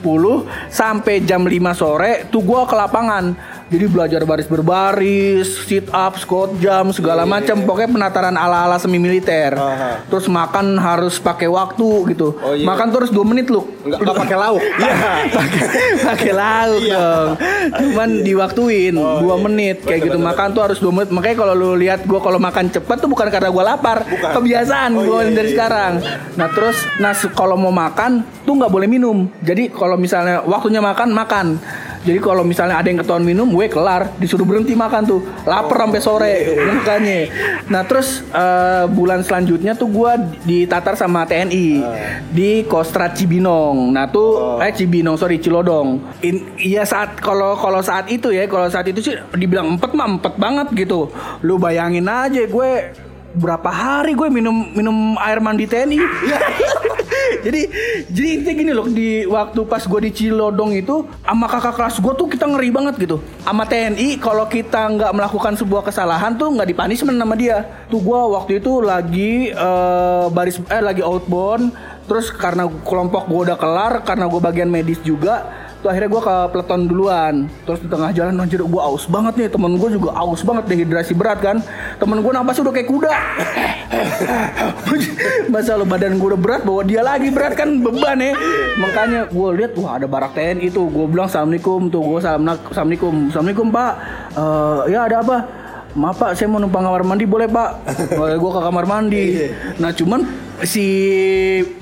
sampai 0.68 1.24
jam 1.24 1.48
5 1.48 1.72
sore 1.72 2.28
tuh 2.28 2.44
gua 2.44 2.68
ke 2.68 2.76
lapangan. 2.76 3.36
Jadi 3.72 3.88
belajar 3.88 4.28
baris 4.28 4.52
berbaris, 4.52 5.48
sit 5.64 5.88
up, 5.96 6.20
squat 6.20 6.60
jam 6.60 6.92
segala 6.92 7.24
macam. 7.24 7.56
Pokoknya 7.64 7.88
penataran 7.88 8.36
ala-ala 8.36 8.76
semi 8.76 9.00
militer. 9.00 9.56
Iya, 9.56 9.64
Aha. 9.64 9.92
Terus 10.12 10.28
makan 10.28 10.76
harus 10.76 11.24
pakai 11.24 11.48
waktu 11.48 12.12
gitu. 12.12 12.36
Oh, 12.36 12.52
iya. 12.52 12.68
Makan 12.68 12.92
terus 12.92 13.16
2 13.16 13.24
menit 13.24 13.48
lu. 13.48 13.64
Enggak 13.88 14.04
enggak 14.04 14.18
pakai 14.28 14.36
lauk. 14.36 14.64
Iya. 14.82 15.14
pakai 15.32 15.66
pakai 16.04 16.32
lauk 16.36 16.82
Iya. 16.84 17.00
dong. 17.00 17.30
Cuman 17.72 18.10
diwaktuin 18.28 18.92
2 18.92 19.46
menit 19.48 19.78
kayak 19.88 20.04
gitu. 20.04 20.20
Makan 20.20 20.52
tuh 20.52 20.68
harus 20.68 20.78
2 20.84 20.92
menit. 20.92 21.10
Makanya 21.16 21.36
kalau 21.40 21.54
lu 21.56 21.80
lihat 21.80 22.04
gua 22.04 22.20
kalau 22.20 22.44
makan 22.44 22.68
cepet 22.68 22.98
tuh 23.00 23.08
bukan 23.08 23.32
karena 23.32 23.48
gua 23.48 23.72
lapar, 23.72 24.04
Bukan. 24.04 24.32
kebiasaan 24.36 25.00
Oh, 25.00 25.08
gua 25.08 25.24
iya, 25.24 25.32
dari 25.32 25.48
iya, 25.48 25.56
sekarang. 25.56 25.94
Nah, 26.36 26.48
terus 26.52 26.76
nah 27.00 27.16
kalau 27.32 27.56
mau 27.56 27.72
makan 27.72 28.20
tuh 28.44 28.52
nggak 28.52 28.68
boleh 28.68 28.92
minum. 28.92 29.32
Jadi 29.40 29.72
kalau 29.72 29.96
misalnya 29.96 30.44
waktunya 30.44 30.84
makan 30.84 31.16
makan. 31.16 31.48
Jadi 32.02 32.18
kalau 32.18 32.42
misalnya 32.42 32.82
ada 32.82 32.88
yang 32.90 32.98
ketahuan 32.98 33.22
minum, 33.22 33.46
gue 33.54 33.70
kelar, 33.70 34.10
disuruh 34.18 34.46
berhenti 34.46 34.74
makan 34.74 35.06
tuh, 35.06 35.22
lapar 35.46 35.86
sampai 35.86 36.02
sore 36.02 36.34
makanya. 36.70 37.30
Nah 37.70 37.86
terus 37.86 38.26
eh, 38.34 38.86
bulan 38.90 39.22
selanjutnya 39.22 39.78
tuh 39.78 39.90
gue 39.90 40.12
ditatar 40.46 40.98
sama 40.98 41.30
TNI 41.30 41.68
di 42.34 42.66
Kostrat 42.66 43.14
Cibinong. 43.14 43.94
Nah 43.94 44.10
tuh 44.10 44.58
eh 44.58 44.74
Cibinong 44.74 45.16
sorry 45.16 45.38
Cilodong. 45.38 46.02
Iya 46.58 46.90
saat 46.90 47.22
kalau 47.22 47.54
kalau 47.54 47.86
saat 47.86 48.10
itu 48.10 48.34
ya, 48.34 48.50
kalau 48.50 48.66
saat 48.66 48.90
itu 48.90 49.00
sih 49.00 49.16
dibilang 49.38 49.78
empet 49.78 49.94
mah 49.94 50.08
empet 50.18 50.34
banget 50.42 50.68
gitu. 50.74 51.14
Lu 51.46 51.62
bayangin 51.62 52.10
aja 52.10 52.42
gue 52.50 52.72
berapa 53.32 53.70
hari 53.72 54.12
gue 54.12 54.28
minum 54.28 54.52
minum 54.76 55.16
air 55.16 55.40
mandi 55.40 55.64
TNI 55.64 55.96
jadi 57.46 57.62
jadi 58.08 58.28
intinya 58.38 58.56
gini 58.56 58.72
loh 58.72 58.88
di 58.88 59.26
waktu 59.26 59.62
pas 59.66 59.84
gue 59.84 60.02
di 60.08 60.12
Cilodong 60.14 60.72
itu 60.78 61.06
sama 61.26 61.46
kakak 61.50 61.74
kelas 61.78 61.96
gue 62.00 62.14
tuh 62.16 62.28
kita 62.30 62.46
ngeri 62.48 62.70
banget 62.70 62.96
gitu. 63.02 63.18
Sama 63.44 63.66
TNI 63.66 64.22
kalau 64.22 64.46
kita 64.46 64.88
nggak 64.98 65.12
melakukan 65.14 65.54
sebuah 65.58 65.86
kesalahan 65.86 66.38
tuh 66.38 66.54
nggak 66.54 66.70
dipunishment 66.70 67.18
sama 67.18 67.36
dia. 67.36 67.66
Tuh 67.90 68.02
gue 68.02 68.20
waktu 68.38 68.52
itu 68.62 68.82
lagi 68.82 69.52
eh, 69.52 70.26
baris 70.32 70.62
eh 70.70 70.82
lagi 70.82 71.02
outbound 71.02 71.74
terus 72.10 72.28
karena 72.34 72.68
kelompok 72.84 73.30
gue 73.30 73.40
udah 73.52 73.58
kelar 73.58 73.94
karena 74.04 74.28
gue 74.28 74.42
bagian 74.42 74.68
medis 74.68 75.00
juga 75.00 75.61
tuh 75.82 75.90
akhirnya 75.90 76.10
gue 76.14 76.22
ke 76.22 76.36
peleton 76.54 76.82
duluan. 76.86 77.34
Terus 77.66 77.80
di 77.82 77.90
tengah 77.90 78.14
jalan 78.14 78.38
anjir 78.38 78.62
gue 78.62 78.82
aus 78.82 79.10
banget 79.10 79.34
nih. 79.36 79.50
Temen 79.50 79.76
gue 79.82 79.90
juga 79.98 80.14
aus 80.14 80.42
banget 80.46 80.64
dehidrasi 80.70 81.14
berat 81.18 81.42
kan. 81.42 81.58
Temen 81.98 82.22
gue 82.22 82.32
napas 82.32 82.62
udah 82.62 82.74
kayak 82.74 82.88
kuda. 82.88 83.14
Masa 85.52 85.76
lo 85.76 85.84
badan 85.90 86.22
gue 86.22 86.28
udah 86.32 86.42
berat 86.42 86.62
bawa 86.62 86.86
dia 86.86 87.02
lagi. 87.02 87.34
Berat 87.34 87.58
kan 87.58 87.82
beban 87.82 88.22
ya. 88.22 88.38
Makanya 88.78 89.28
gue 89.34 89.48
lihat 89.58 89.72
wah 89.82 89.98
ada 89.98 90.06
barak 90.06 90.38
TNI 90.38 90.70
tuh. 90.70 90.86
Gue 90.88 91.06
bilang 91.10 91.26
assalamualaikum. 91.26 91.90
Tuh 91.90 92.02
gue 92.06 92.20
salam 92.22 92.46
assalamualaikum. 92.46 93.34
Assalamualaikum 93.34 93.68
pak. 93.74 93.94
Eh, 94.38 94.80
ya 94.94 95.00
ada 95.10 95.18
apa 95.26 95.61
Maaf 95.92 96.24
pak, 96.24 96.32
saya 96.40 96.48
mau 96.48 96.60
numpang 96.60 96.88
kamar 96.88 97.04
mandi 97.04 97.28
boleh 97.28 97.52
pak? 97.52 97.70
Boleh 98.20 98.40
gue 98.40 98.52
ke 98.52 98.62
kamar 98.64 98.86
mandi. 98.88 99.26
Nah 99.76 99.92
cuman 99.92 100.24
si 100.62 100.86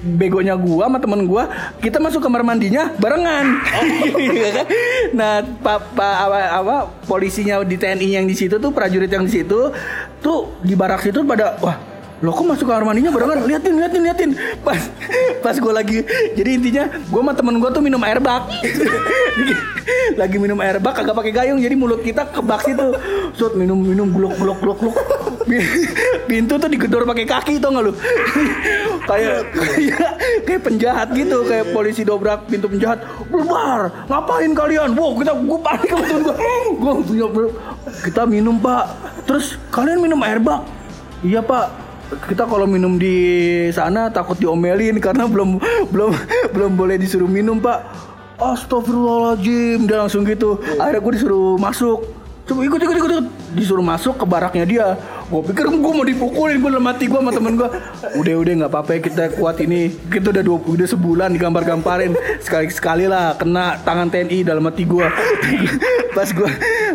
begonya 0.02 0.56
gua 0.56 0.88
sama 0.88 1.04
temen 1.04 1.28
gua 1.28 1.52
kita 1.84 2.00
masuk 2.00 2.24
kamar 2.24 2.42
mandinya 2.42 2.96
barengan. 2.98 3.60
Iya 4.20 4.50
kan? 4.52 4.66
nah 5.16 5.34
pak 5.42 5.96
pak 5.96 6.16
apa, 6.28 6.40
apa 6.60 6.76
polisinya 7.08 7.62
di 7.66 7.76
TNI 7.76 8.20
yang 8.20 8.26
di 8.28 8.36
situ 8.36 8.56
tuh 8.62 8.72
prajurit 8.72 9.10
yang 9.10 9.26
di 9.26 9.32
situ 9.32 9.72
tuh 10.24 10.40
di 10.64 10.74
barak 10.76 11.04
situ 11.04 11.24
pada 11.24 11.56
wah 11.60 11.76
Lo 12.20 12.36
kok 12.36 12.44
masuk 12.44 12.68
kamar 12.68 12.84
mandinya 12.84 13.16
barengan? 13.16 13.48
Liatin, 13.48 13.74
liatin, 13.80 14.02
liatin. 14.04 14.30
Pas 14.60 14.80
pas 15.40 15.56
gue 15.56 15.74
lagi 15.74 16.04
jadi 16.36 16.60
intinya 16.60 16.84
gue 16.92 17.22
sama 17.24 17.32
temen 17.32 17.56
gue 17.64 17.70
tuh 17.72 17.80
minum 17.80 18.02
air 18.04 18.20
bak. 18.20 18.52
lagi 20.20 20.36
minum 20.36 20.60
air 20.60 20.84
bak 20.84 21.00
kagak 21.00 21.16
pakai 21.16 21.32
gayung 21.32 21.64
jadi 21.64 21.76
mulut 21.80 22.04
kita 22.04 22.28
ke 22.28 22.44
bak 22.44 22.68
situ. 22.68 22.92
Sut 23.40 23.56
minum 23.56 23.80
minum 23.80 24.12
glok 24.12 24.36
glok 24.36 24.60
glok 24.60 24.78
glok. 24.84 24.96
Pintu 26.30 26.60
tuh 26.60 26.70
digedor 26.70 27.08
pakai 27.10 27.26
kaki 27.26 27.54
tau 27.58 27.74
gak 27.74 27.84
lu? 27.90 27.94
kayak 29.10 29.50
kayak 29.56 30.12
kayak 30.46 30.62
penjahat 30.62 31.08
gitu, 31.16 31.42
kayak 31.48 31.74
polisi 31.74 32.06
dobrak 32.06 32.46
pintu 32.46 32.70
penjahat. 32.70 33.02
Bubar, 33.32 33.90
ngapain 34.06 34.52
kalian? 34.54 34.94
Wow, 34.94 35.18
kita 35.18 35.34
gue 35.34 35.60
panik 35.64 35.90
sama 35.90 36.04
temen 36.06 36.22
gue. 36.28 36.36
Gue 36.78 36.94
punya 37.02 37.28
kita 38.06 38.22
minum 38.30 38.62
pak. 38.62 38.94
Terus 39.26 39.58
kalian 39.74 40.04
minum 40.04 40.22
air 40.22 40.38
bak? 40.38 40.68
Iya 41.26 41.42
pak, 41.44 41.89
kita 42.10 42.50
kalau 42.50 42.66
minum 42.66 42.98
di 42.98 43.16
sana 43.70 44.10
takut 44.10 44.38
diomelin 44.42 44.98
karena 44.98 45.30
belum 45.30 45.62
belum 45.94 46.12
belum 46.56 46.72
boleh 46.74 46.98
disuruh 46.98 47.30
minum 47.30 47.62
pak. 47.62 47.86
Astagfirullahaladzim 48.40 49.84
dia 49.84 50.00
langsung 50.00 50.24
gitu. 50.24 50.58
Akhirnya 50.80 51.04
gue 51.04 51.14
disuruh 51.20 51.60
masuk. 51.60 52.08
Coba 52.48 52.66
ikut 52.66 52.80
ikut 52.82 52.96
ikut 52.98 53.12
ikut. 53.12 53.28
Disuruh 53.54 53.84
masuk 53.84 54.16
ke 54.16 54.26
baraknya 54.26 54.64
dia. 54.64 54.88
Gue 55.28 55.44
pikir 55.52 55.68
gue 55.68 55.92
mau 55.94 56.08
dipukulin 56.08 56.58
gue 56.58 56.72
hati 56.72 57.06
gue 57.12 57.20
sama 57.20 57.36
temen 57.36 57.60
gue. 57.60 57.70
Udah 58.16 58.36
udah 58.40 58.54
nggak 58.64 58.72
apa-apa 58.72 58.92
ya, 58.96 59.00
kita 59.04 59.24
kuat 59.36 59.60
ini. 59.60 59.92
Kita 59.92 60.32
udah 60.32 60.42
dua 60.42 60.58
udah 60.64 60.88
sebulan 60.88 61.36
digambar-gamparin 61.36 62.16
sekali 62.40 62.72
sekali 62.72 63.06
lah 63.12 63.36
kena 63.36 63.76
tangan 63.84 64.08
TNI 64.08 64.48
dalam 64.48 64.64
hati 64.64 64.88
gue. 64.88 65.04
pas 66.16 66.26
gue 66.32 66.50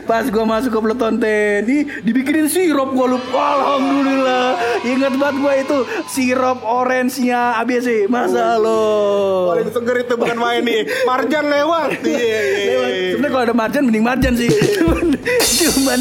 pas 0.05 0.25
gue 0.29 0.45
masuk 0.45 0.71
ke 0.73 0.79
peleton 0.85 1.15
TNI 1.17 1.79
dibikinin 2.05 2.47
sirup 2.49 2.93
gue 2.93 3.07
lupa. 3.17 3.45
Alhamdulillah. 3.61 4.49
Ingat 4.85 5.15
banget 5.17 5.37
gue 5.41 5.55
itu 5.65 5.79
sirup 6.09 6.61
orange-nya 6.63 7.61
ABC. 7.61 8.07
Masa 8.09 8.61
lo. 8.61 9.53
Paling 9.53 9.69
seger 9.73 9.97
itu 10.05 10.15
bukan 10.17 10.37
main 10.39 10.63
nih. 10.63 10.83
Marjan 11.09 11.45
lewat. 11.49 11.89
Lewat. 12.05 12.91
Sebenarnya 13.17 13.33
kalau 13.33 13.45
ada 13.49 13.55
marjan 13.57 13.83
mending 13.89 14.05
marjan 14.05 14.35
sih. 14.37 14.49
cuman, 15.25 15.99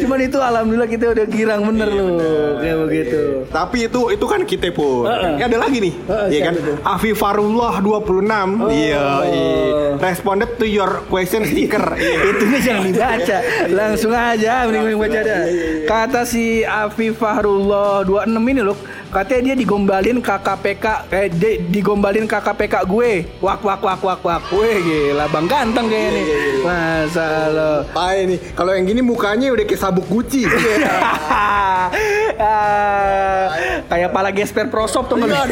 cuman, 0.00 0.18
itu 0.22 0.38
alhamdulillah 0.38 0.90
kita 0.90 1.04
udah 1.10 1.26
girang 1.26 1.60
bener 1.66 1.88
loh 1.90 2.08
kayak 2.60 2.76
begitu. 2.86 3.20
Tapi 3.50 3.78
itu 3.90 4.00
itu 4.14 4.24
kan 4.24 4.40
kita 4.46 4.68
pun. 4.70 5.06
Heeh. 5.10 5.34
Ya, 5.40 5.44
ada 5.50 5.58
lagi 5.58 5.78
nih. 5.82 5.94
Heeh, 6.06 6.26
Iya 6.30 6.40
kan? 6.46 6.54
siapa 6.54 6.66
itu? 6.66 6.72
Afifarullah 6.86 7.74
26. 7.82 8.70
Iya, 8.70 9.06
iya. 9.26 9.88
Responded 9.98 10.50
to 10.56 10.66
your 10.66 11.02
question 11.10 11.42
sticker. 11.44 11.82
Iya. 12.00 12.32
Itunya 12.32 12.58
jangan 12.64 12.82
dibaca 12.88 13.38
Langsung 13.78 14.12
aja 14.14 14.64
mending 14.64 14.82
mending 14.88 14.98
baca 14.98 15.20
dah 15.20 15.42
Kata 15.84 16.20
si 16.24 16.64
Afif 16.64 17.20
Fahrullah 17.20 18.02
26 18.08 18.30
ini 18.50 18.62
loh 18.64 18.76
Katanya 19.10 19.42
dia 19.42 19.54
digombalin 19.58 20.22
KKPK 20.22 20.86
Eh 21.10 21.26
dia 21.34 21.58
digombalin 21.58 22.30
KKPK 22.30 22.86
gue. 22.86 23.26
Wak 23.42 23.58
wak 23.58 23.82
wak 23.82 23.98
wak 24.06 24.22
wak. 24.22 24.42
Weh 24.54 24.78
gila 24.78 25.26
bang 25.26 25.46
ganteng 25.50 25.90
kayaknya 25.90 26.10
nih. 26.14 26.24
Masa 26.62 27.50
lo. 27.50 27.82
Pai 27.90 28.30
nih. 28.30 28.38
Kalau 28.54 28.70
yang 28.70 28.86
gini 28.86 29.02
mukanya 29.02 29.50
udah 29.50 29.66
kayak 29.66 29.82
sabuk 29.82 30.06
Gucci. 30.06 30.46
Kayak 33.86 34.10
pala 34.12 34.30
gesper 34.34 34.66
prosop 34.68 35.08
tuh 35.08 35.16
nggak 35.16 35.46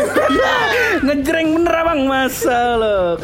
ngejreng 1.06 1.49
bener 1.56 1.75
abang. 1.85 2.00
Masa 2.08 2.75
lo? 2.80 3.20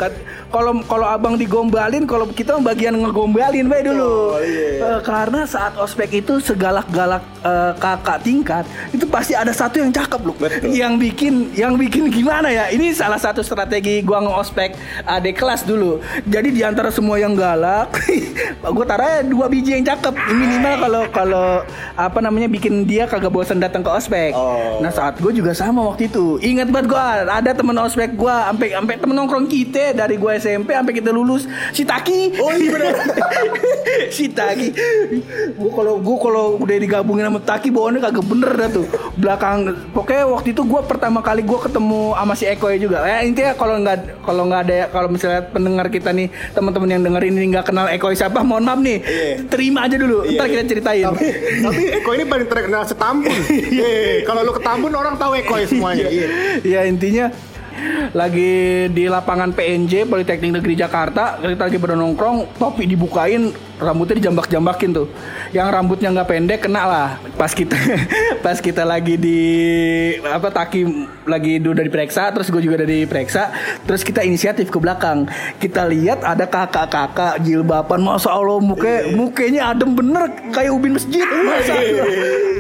Kalau 0.55 0.73
kalau 0.87 1.07
abang 1.11 1.35
digombalin 1.35 2.07
kalau 2.07 2.31
kita 2.31 2.55
bagian 2.63 2.95
ngegombalin 2.95 3.67
bae 3.67 3.83
dulu. 3.83 4.39
Eh, 4.39 5.01
karena 5.03 5.43
saat 5.51 5.75
ospek 5.75 6.23
itu 6.23 6.39
segalak-galak 6.39 7.27
eh, 7.43 7.73
kakak 7.75 8.23
tingkat 8.23 8.65
itu 8.95 9.03
pasti 9.11 9.35
ada 9.35 9.51
satu 9.51 9.83
yang 9.83 9.91
cakep 9.91 10.21
loh. 10.23 10.37
Yang 10.63 10.93
bikin 11.11 11.35
yang 11.59 11.75
bikin 11.75 12.07
gimana 12.07 12.55
ya? 12.55 12.71
Ini 12.71 12.95
salah 12.95 13.19
satu 13.19 13.43
strategi 13.43 13.99
gua 14.07 14.23
ngospek 14.23 14.79
adik 15.03 15.43
kelas 15.43 15.67
dulu. 15.67 15.99
Jadi 16.23 16.55
di 16.55 16.63
antara 16.63 16.95
semua 16.95 17.19
yang 17.19 17.35
galak 17.35 17.91
gua 18.75 18.87
taruh 18.87 19.27
dua 19.27 19.51
biji 19.51 19.75
yang 19.75 19.83
cakep. 19.83 20.15
Minimal 20.15 20.75
kalau 20.79 21.03
kalau 21.11 21.49
apa 21.99 22.19
namanya 22.23 22.47
bikin 22.47 22.87
dia 22.87 23.11
kagak 23.11 23.35
bosan 23.35 23.59
datang 23.59 23.83
ke 23.83 23.91
ospek. 23.91 24.31
Oh. 24.35 24.79
nah 24.79 24.94
saat 24.95 25.19
gue 25.19 25.33
juga 25.35 25.51
sama 25.51 25.83
waktu 25.91 26.07
itu. 26.07 26.39
Ingat 26.39 26.71
banget 26.71 26.87
gua 26.95 27.27
ada 27.27 27.51
temen 27.51 27.75
ospek 27.83 28.15
gua 28.15 28.49
sampai 28.55 28.79
sampai 28.79 28.95
temen 29.03 29.15
nongkrong 29.19 29.51
kita 29.51 29.91
dari 29.91 30.15
gua 30.15 30.39
SMP 30.39 30.71
sampai 30.71 30.95
kita 30.95 31.11
lulus. 31.11 31.51
Si 31.75 31.83
Taki. 31.83 32.39
Oh 32.39 32.55
iya 32.55 32.71
benar 32.71 32.95
si 34.17 34.31
Taki. 34.31 34.69
Gua 35.59 35.71
kalau 35.75 35.95
gua 35.99 36.17
kalau 36.23 36.45
udah 36.63 36.77
digabungin 36.79 37.27
sama 37.27 37.43
Taki 37.43 37.69
bawaannya 37.75 38.01
kagak 38.01 38.27
bener 38.31 38.53
dah 38.55 38.69
tuh. 38.71 38.87
Belakang 39.19 39.75
pokoknya 39.91 40.25
waktu 40.31 40.49
itu 40.55 40.63
gua 40.63 40.81
pertama 40.87 41.19
kali 41.19 41.43
gua 41.43 41.59
ketemu 41.67 42.15
sama 42.15 42.35
si 42.39 42.45
Eko 42.47 42.71
juga. 42.79 43.03
Ya 43.03 43.27
intinya 43.27 43.53
kalau 43.59 43.75
nggak 43.83 44.23
kalau 44.23 44.43
nggak 44.47 44.63
ada 44.71 44.77
kalau 44.95 45.09
misalnya 45.11 45.43
pendengar 45.51 45.91
kita 45.91 46.15
nih 46.15 46.31
teman-teman 46.55 46.89
yang 46.95 47.03
dengerin 47.03 47.35
ini 47.35 47.47
nggak 47.59 47.67
kenal 47.67 47.91
Eko 47.91 48.15
siapa 48.15 48.47
mohon 48.47 48.63
maaf 48.63 48.79
nih. 48.79 49.03
Terima 49.51 49.91
aja 49.91 49.99
dulu 49.99 50.23
ntar 50.23 50.47
kita 50.47 50.63
ceritain. 50.71 51.05
Tapi, 51.11 51.27
tapi 51.59 51.83
Eko 51.99 52.11
ini 52.15 52.25
paling 52.25 52.47
terkenal 52.47 52.87
setambun. 52.87 53.33
Iya. 53.65 54.23
Kalau 54.29 54.45
lu 54.45 54.53
ketambun 54.85 55.01
orang 55.01 55.15
tahu 55.17 55.33
Eko 55.41 55.55
ya 55.57 55.67
semuanya. 55.67 56.07
Iya. 56.15 56.29
ya 56.61 56.81
intinya 56.85 57.27
lagi 58.15 58.87
di 58.93 59.05
lapangan 59.11 59.51
PNJ 59.51 60.07
Politeknik 60.07 60.61
Negeri 60.61 60.75
Jakarta 60.79 61.41
kita 61.43 61.65
lagi 61.67 61.79
pada 61.81 61.97
nongkrong 61.97 62.61
topi 62.61 62.87
dibukain 62.87 63.51
rambutnya 63.79 64.21
dijambak-jambakin 64.23 64.91
tuh. 64.95 65.07
Yang 65.51 65.69
rambutnya 65.71 66.09
nggak 66.15 66.29
pendek 66.29 66.61
kena 66.67 66.83
lah. 66.87 67.09
Pas 67.35 67.51
kita 67.51 67.75
pas 68.45 68.59
kita 68.59 68.83
lagi 68.87 69.19
di 69.19 69.41
apa 70.23 70.51
Taki 70.51 70.83
lagi 71.27 71.59
udah 71.59 71.85
diperiksa 71.85 72.31
terus 72.31 72.53
gue 72.53 72.61
juga 72.63 72.85
udah 72.85 72.89
diperiksa 72.89 73.43
terus 73.89 74.07
kita 74.07 74.23
inisiatif 74.23 74.71
ke 74.71 74.79
belakang. 74.79 75.27
Kita 75.59 75.87
lihat 75.89 76.23
ada 76.23 76.47
kakak-kakak 76.47 77.43
jilbaban 77.43 78.03
masa 78.05 78.31
Allah 78.31 78.61
muka 78.61 79.11
mukanya 79.15 79.75
adem 79.75 79.95
bener 79.95 80.31
kayak 80.53 80.71
ubin 80.71 80.95
masjid. 80.95 81.25
Masa 81.25 81.73
Allah? 81.75 82.07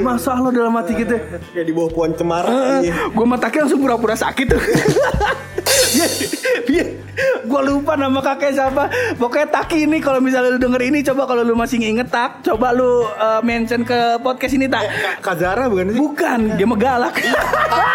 Masa 0.02 0.28
Allah 0.34 0.50
dalam 0.50 0.74
hati 0.74 0.92
kita? 0.98 1.16
Kayak 1.54 1.66
di 1.66 1.72
bawah 1.72 1.90
pohon 1.92 2.12
cemara. 2.16 2.82
Iya. 2.82 2.94
gue 3.14 3.26
matakin 3.26 3.66
langsung 3.66 3.80
pura-pura 3.80 4.16
sakit. 4.18 4.46
Tuh. 4.54 4.62
gue 7.44 7.60
lupa 7.70 7.94
nama 7.94 8.18
kakek 8.18 8.52
siapa. 8.56 8.90
Pokoknya 9.20 9.48
Taki 9.48 9.86
ini 9.86 10.02
kalau 10.02 10.18
misalnya 10.18 10.56
lu 10.56 10.60
denger 10.60 10.82
ini 10.90 11.03
coba 11.04 11.28
kalau 11.28 11.42
lu 11.44 11.52
masih 11.52 11.76
nginget 11.76 12.08
tak, 12.08 12.40
coba 12.40 12.72
lu 12.72 13.04
uh, 13.04 13.44
mention 13.44 13.84
ke 13.84 14.16
podcast 14.24 14.56
ini 14.56 14.64
tak. 14.64 14.88
Kak 15.20 15.36
Zara 15.36 15.68
bukan 15.68 15.92
sih? 15.92 16.00
Bukan, 16.00 16.40
dia 16.56 16.64
megalak. 16.64 17.14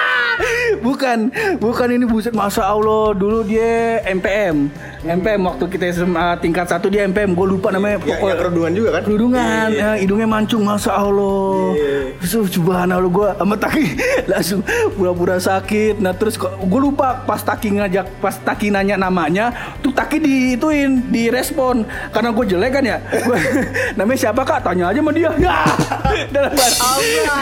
bukan, 0.86 1.34
bukan 1.58 1.88
ini 1.90 2.06
buset 2.06 2.38
masa 2.38 2.70
Allah 2.70 3.18
dulu 3.18 3.42
dia 3.42 4.06
MPM. 4.06 4.70
MPM 5.00 5.42
waktu 5.42 5.64
kita 5.66 5.86
SMA 5.94 6.36
tingkat 6.38 6.68
satu 6.68 6.92
dia 6.92 7.08
MPM 7.08 7.32
gue 7.32 7.48
lupa 7.48 7.72
namanya 7.72 7.96
Ya, 8.00 8.20
pokok 8.20 8.28
ya 8.28 8.36
kerudungan 8.36 8.72
juga 8.74 8.90
kan? 8.92 9.02
kerudungan 9.04 9.68
ya, 9.72 9.90
hidungnya 9.96 10.28
mancung 10.28 10.62
masa 10.62 10.92
Allah. 10.92 11.72
Terus 12.20 12.52
subhanallah 12.52 13.08
gue 13.08 13.28
sama 13.32 13.56
Taki 13.56 13.86
langsung 14.32 14.60
pura-pura 14.94 15.40
sakit. 15.40 15.98
Nah 15.98 16.12
terus 16.12 16.36
gue 16.38 16.82
lupa 16.82 17.24
pas 17.24 17.40
Taki 17.40 17.80
ngajak 17.80 18.20
pas 18.20 18.36
Taki 18.36 18.70
nanya 18.70 18.96
namanya 18.96 19.56
tuh 19.80 19.96
Taki 19.96 20.20
diituin 20.20 21.08
direspon. 21.08 21.88
Karena 22.12 22.30
gue 22.30 22.46
jelek 22.46 22.72
kan 22.74 22.84
ya? 22.84 22.98
Gua, 23.24 23.40
namanya 23.98 24.20
siapa 24.20 24.42
kak? 24.44 24.60
Tanya 24.62 24.92
aja 24.92 25.00
sama 25.00 25.12
dia. 25.16 25.32
Ya. 25.38 25.64
Dalam 26.34 26.52
Iya, 27.00 27.36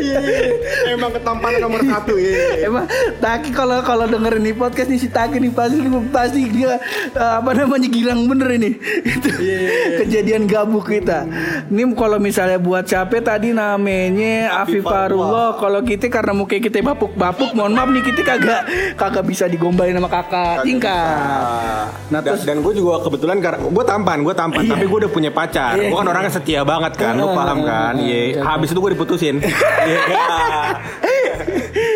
iya. 0.00 0.18
Emang 0.90 1.14
ketampanan 1.14 1.60
nomor 1.62 1.80
satu 1.86 2.18
ya. 2.18 2.66
Emang 2.66 2.84
Taki 3.22 3.54
kalau 3.54 3.78
kalau 3.80 4.04
dengerin 4.04 4.42
nih 4.42 4.54
podcast 4.54 4.90
nih 4.90 4.98
si 4.98 5.06
Taki 5.06 5.38
nih 5.38 5.52
pasti 5.54 5.78
pasti 6.10 6.40
dia 6.50 6.76
eh, 6.76 6.79
apa 7.14 7.50
namanya 7.54 7.88
gilang 7.88 8.26
bener 8.26 8.48
ini. 8.56 8.70
Itu 9.16 9.28
kejadian 10.04 10.46
gabuk 10.48 10.88
kita. 10.88 11.26
Ini 11.68 11.82
kalau 11.94 12.18
misalnya 12.18 12.58
buat 12.58 12.86
siapa 12.86 13.20
tadi 13.20 13.52
namanya 13.54 14.64
Afif 14.64 14.84
Farullah. 14.84 15.56
Kalau 15.60 15.80
kita 15.84 16.08
karena 16.08 16.32
muka 16.32 16.56
kita 16.56 16.82
bapuk-bapuk, 16.82 17.52
mohon 17.54 17.72
maaf 17.76 17.88
nih 17.92 18.02
kita 18.04 18.22
kagak 18.24 18.62
kagak 18.96 19.24
bisa 19.26 19.44
digombalin 19.46 19.96
sama 19.96 20.10
kakak 20.10 20.64
tingkat. 20.64 21.86
Nah, 22.10 22.20
dan, 22.20 22.36
dan 22.42 22.56
gue 22.60 22.72
juga 22.74 23.02
kebetulan 23.06 23.38
karena 23.38 23.58
gue 23.62 23.84
tampan, 23.86 24.18
gue 24.26 24.34
tampan, 24.34 24.62
tapi 24.66 24.84
gue 24.86 24.98
udah 25.06 25.12
punya 25.12 25.30
pacar. 25.30 25.78
Iya. 25.78 25.88
Gue 25.90 25.98
kan 25.98 26.08
orangnya 26.10 26.32
setia 26.32 26.60
banget 26.66 26.92
kan, 26.98 27.14
lu 27.14 27.30
paham 27.32 27.62
kan? 27.62 27.94
Iya. 27.98 28.42
Habis 28.42 28.72
itu 28.72 28.78
gue 28.80 28.92
diputusin. 28.96 29.36
Iya. 29.80 30.36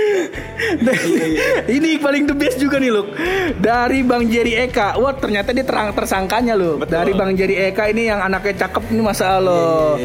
Ini 1.76 1.90
paling 1.98 2.24
the 2.28 2.36
best 2.36 2.56
juga 2.58 2.78
nih 2.78 2.90
Luk. 2.90 3.12
Dari 3.58 4.00
Bang 4.02 4.26
Jerry 4.28 4.56
Eka. 4.56 4.96
Wah 4.98 5.14
ternyata 5.16 5.50
dia 5.50 5.64
terang 5.66 5.90
tersangkanya 5.94 6.54
loh 6.54 6.80
Dari 6.82 7.12
Bang 7.12 7.34
Jerry 7.34 7.56
Eka 7.70 7.90
ini 7.90 8.08
yang 8.08 8.20
anaknya 8.20 8.66
cakep 8.66 8.92
ini 8.92 9.00
masa 9.02 9.38
Allah 9.38 9.96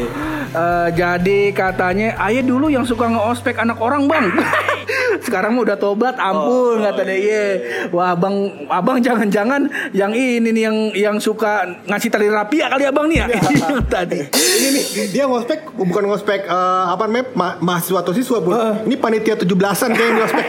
Eh, 0.50 0.88
Jadi 0.98 1.54
katanya 1.54 2.18
Ayah 2.18 2.42
dulu 2.42 2.66
yang 2.66 2.82
suka 2.82 3.06
nge-ospek 3.06 3.62
anak 3.62 3.78
orang 3.78 4.10
bang 4.10 4.26
Sekarang 5.18 5.58
mah 5.58 5.66
udah 5.66 5.76
tobat 5.76 6.14
ampun 6.16 6.78
kata 6.80 7.02
dia 7.02 7.16
"Iya." 7.16 7.46
Wah 7.90 8.14
abang 8.14 8.36
Abang 8.70 9.02
jangan-jangan 9.02 9.66
Yang 9.90 10.12
ini 10.14 10.48
nih 10.54 10.62
yang 10.62 10.76
yang 10.94 11.16
suka 11.18 11.66
ngasih 11.84 12.08
tali 12.08 12.30
rapia 12.30 12.70
kali 12.70 12.86
abang 12.86 13.10
nih 13.10 13.24
ya 13.24 13.26
Tadi 13.94 14.20
Ini 14.30 14.68
nih, 14.70 14.84
dia 15.10 15.24
ngospek 15.26 15.74
bukan 15.74 16.04
ngospek 16.06 16.46
eh, 16.46 16.84
apa 16.86 17.06
namanya 17.06 17.26
ma- 17.32 17.58
mahasiswa 17.60 18.00
atau 18.00 18.12
siswa 18.12 18.38
pun. 18.40 18.52
Ini 18.84 18.96
panitia 18.96 19.34
17-an 19.34 19.90
kayak 19.92 20.06
yang 20.06 20.16
ngospek. 20.20 20.46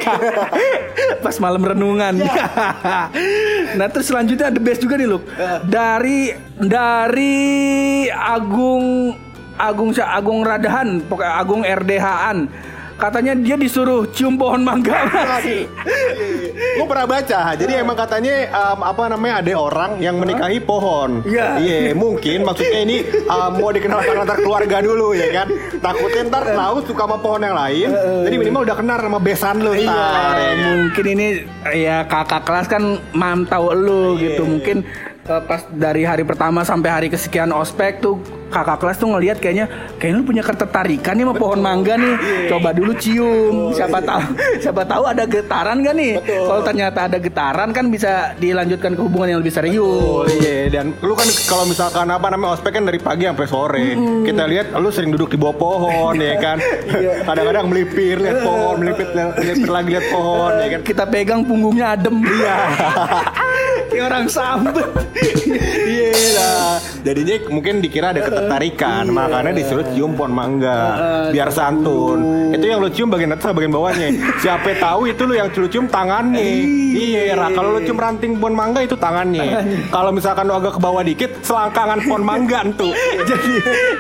pas 1.25 1.36
malam 1.39 1.62
renungan. 1.62 2.20
nah 3.77 3.88
terus 3.88 4.10
selanjutnya 4.10 4.51
the 4.51 4.60
best 4.60 4.82
juga 4.84 4.98
nih 4.98 5.08
Luk. 5.08 5.24
Dari 5.65 6.34
dari 6.58 7.41
Agung 8.10 9.15
Agung 9.56 9.94
Agung 9.94 10.41
Radahan, 10.41 11.06
pokoknya 11.06 11.34
Agung 11.38 11.62
RDH-an. 11.62 12.38
Katanya 13.01 13.34
dia 13.34 13.58
disuruh 13.58 14.05
cium 14.13 14.38
pohon 14.38 14.62
mangga. 14.62 15.10
Gue 16.77 16.86
pernah 16.86 17.10
baca, 17.10 17.58
jadi 17.58 17.81
emang 17.81 17.98
katanya 17.98 18.46
em, 18.46 18.79
apa 18.86 19.10
namanya 19.10 19.41
ada 19.41 19.51
orang 19.58 19.91
yang 19.98 20.22
menikahi 20.22 20.62
pohon. 20.62 21.25
Iya. 21.25 21.58
Iya, 21.58 21.98
mungkin 21.98 22.46
maksudnya 22.46 22.86
ini 22.86 23.01
em, 23.10 23.51
mau 23.58 23.74
dikenalkan 23.74 24.22
antar 24.22 24.38
keluarga 24.38 24.77
dulu 24.86 25.17
ya 25.17 25.34
kan. 25.34 25.48
Takutnya 25.81 26.29
ntar 26.29 26.43
tahu 26.53 26.77
suka 26.86 27.03
sama 27.10 27.17
pohon 27.17 27.41
yang 27.41 27.58
lain. 27.58 27.89
Jadi 28.29 28.36
minimal 28.38 28.62
udah 28.70 28.77
kenal 28.77 28.98
sama 29.01 29.17
besan 29.17 29.55
lu 29.65 29.74
ntar. 29.74 29.81
ya 29.81 29.89
kan? 29.89 30.38
Iya, 30.38 30.53
mungkin 30.77 31.05
ini 31.17 31.27
ya 31.74 31.98
kakak 32.05 32.41
kelas 32.46 32.67
kan 32.70 32.84
mam 33.17 33.50
tahu 33.50 33.74
lu 33.74 34.22
gitu. 34.22 34.46
Mungkin 34.46 34.86
eh, 35.25 35.41
pas 35.50 35.65
dari 35.74 36.05
hari 36.05 36.22
pertama 36.22 36.62
sampai 36.62 36.89
hari 36.93 37.08
kesekian 37.10 37.50
ospek 37.50 37.98
tuh 37.98 38.22
kakak 38.51 38.77
kelas 38.84 38.98
tuh 39.00 39.08
ngelihat 39.15 39.38
kayaknya 39.39 39.65
kayaknya 39.96 40.20
lu 40.20 40.25
punya 40.27 40.43
ketertarikan 40.43 41.13
nih 41.15 41.25
sama 41.25 41.36
pohon 41.39 41.60
mangga 41.63 41.96
nih. 41.96 42.15
Coba 42.51 42.70
dulu 42.75 42.91
cium. 43.00 43.72
Siapa 43.72 44.03
tahu 44.03 44.24
siapa 44.60 44.84
tahu 44.84 45.03
ada 45.08 45.24
getaran 45.24 45.79
gak 45.79 45.96
nih? 45.96 46.13
Kalau 46.22 46.62
ternyata 46.62 47.00
ada 47.08 47.17
getaran 47.17 47.70
kan 47.72 47.88
bisa 47.88 48.36
dilanjutkan 48.38 48.93
ke 48.93 49.01
hubungan 49.01 49.38
yang 49.38 49.39
lebih 49.39 49.55
serius. 49.55 50.27
Iya 50.43 50.67
dan 50.72 50.96
lu 51.00 51.13
kan 51.15 51.27
kalau 51.48 51.65
misalkan 51.67 52.08
apa 52.12 52.27
namanya 52.27 52.60
ospek 52.60 52.75
kan 52.75 52.84
dari 52.84 53.00
pagi 53.00 53.24
sampai 53.25 53.48
sore. 53.48 53.88
Kita 54.27 54.43
lihat 54.46 54.75
lu 54.75 54.89
sering 54.91 55.15
duduk 55.15 55.31
di 55.31 55.38
bawah 55.39 55.55
pohon 55.55 56.15
ya 56.20 56.36
kan. 56.39 56.58
Kadang-kadang 57.24 57.72
melipir 57.72 58.20
lihat 58.20 58.43
pohon, 58.43 58.75
melipir 58.84 59.08
melipir 59.15 59.70
lagi 59.70 59.89
lihat 59.96 60.08
pohon 60.12 60.51
ya 60.60 60.67
kan. 60.75 60.81
Kita 60.84 61.03
pegang 61.08 61.41
punggungnya 61.48 61.96
adem. 61.96 62.20
Iya. 62.20 62.55
Kayak 63.91 64.05
orang 64.08 64.25
sambet. 64.31 64.88
Iya 65.84 66.12
lah. 66.39 66.79
Jadinya 67.03 67.36
mungkin 67.51 67.84
dikira 67.84 68.15
ada 68.15 68.24
ketertarikan, 68.24 68.40
makanya 69.12 69.51
disuruh 69.51 69.86
cium 69.91 70.15
pohon 70.15 70.33
mangga 70.33 70.77
biar 71.29 71.50
santun. 71.51 72.51
Itu 72.55 72.65
yang 72.67 72.79
lu 72.81 72.89
cium 72.91 73.10
bagian 73.12 73.36
atas 73.36 73.51
bagian 73.51 73.74
bawahnya. 73.74 74.07
Siapa 74.39 74.75
tahu 74.79 75.12
itu 75.12 75.21
lu 75.27 75.33
yang 75.36 75.50
lu 75.51 75.67
cium 75.67 75.86
tangannya. 75.88 76.43
Iya, 76.91 77.36
kalau 77.55 77.77
lu 77.77 77.79
cium 77.83 77.98
ranting 78.00 78.38
pohon 78.39 78.55
mangga 78.55 78.83
itu 78.83 78.95
tangannya. 78.95 79.63
Kalau 79.89 80.12
misalkan 80.12 80.48
lu 80.48 80.53
agak 80.55 80.77
ke 80.77 80.81
bawah 80.81 81.03
dikit, 81.03 81.31
selangkangan 81.43 82.00
pohon 82.07 82.24
mangga 82.24 82.63
tuh. 82.75 82.93
jadi 83.29 83.53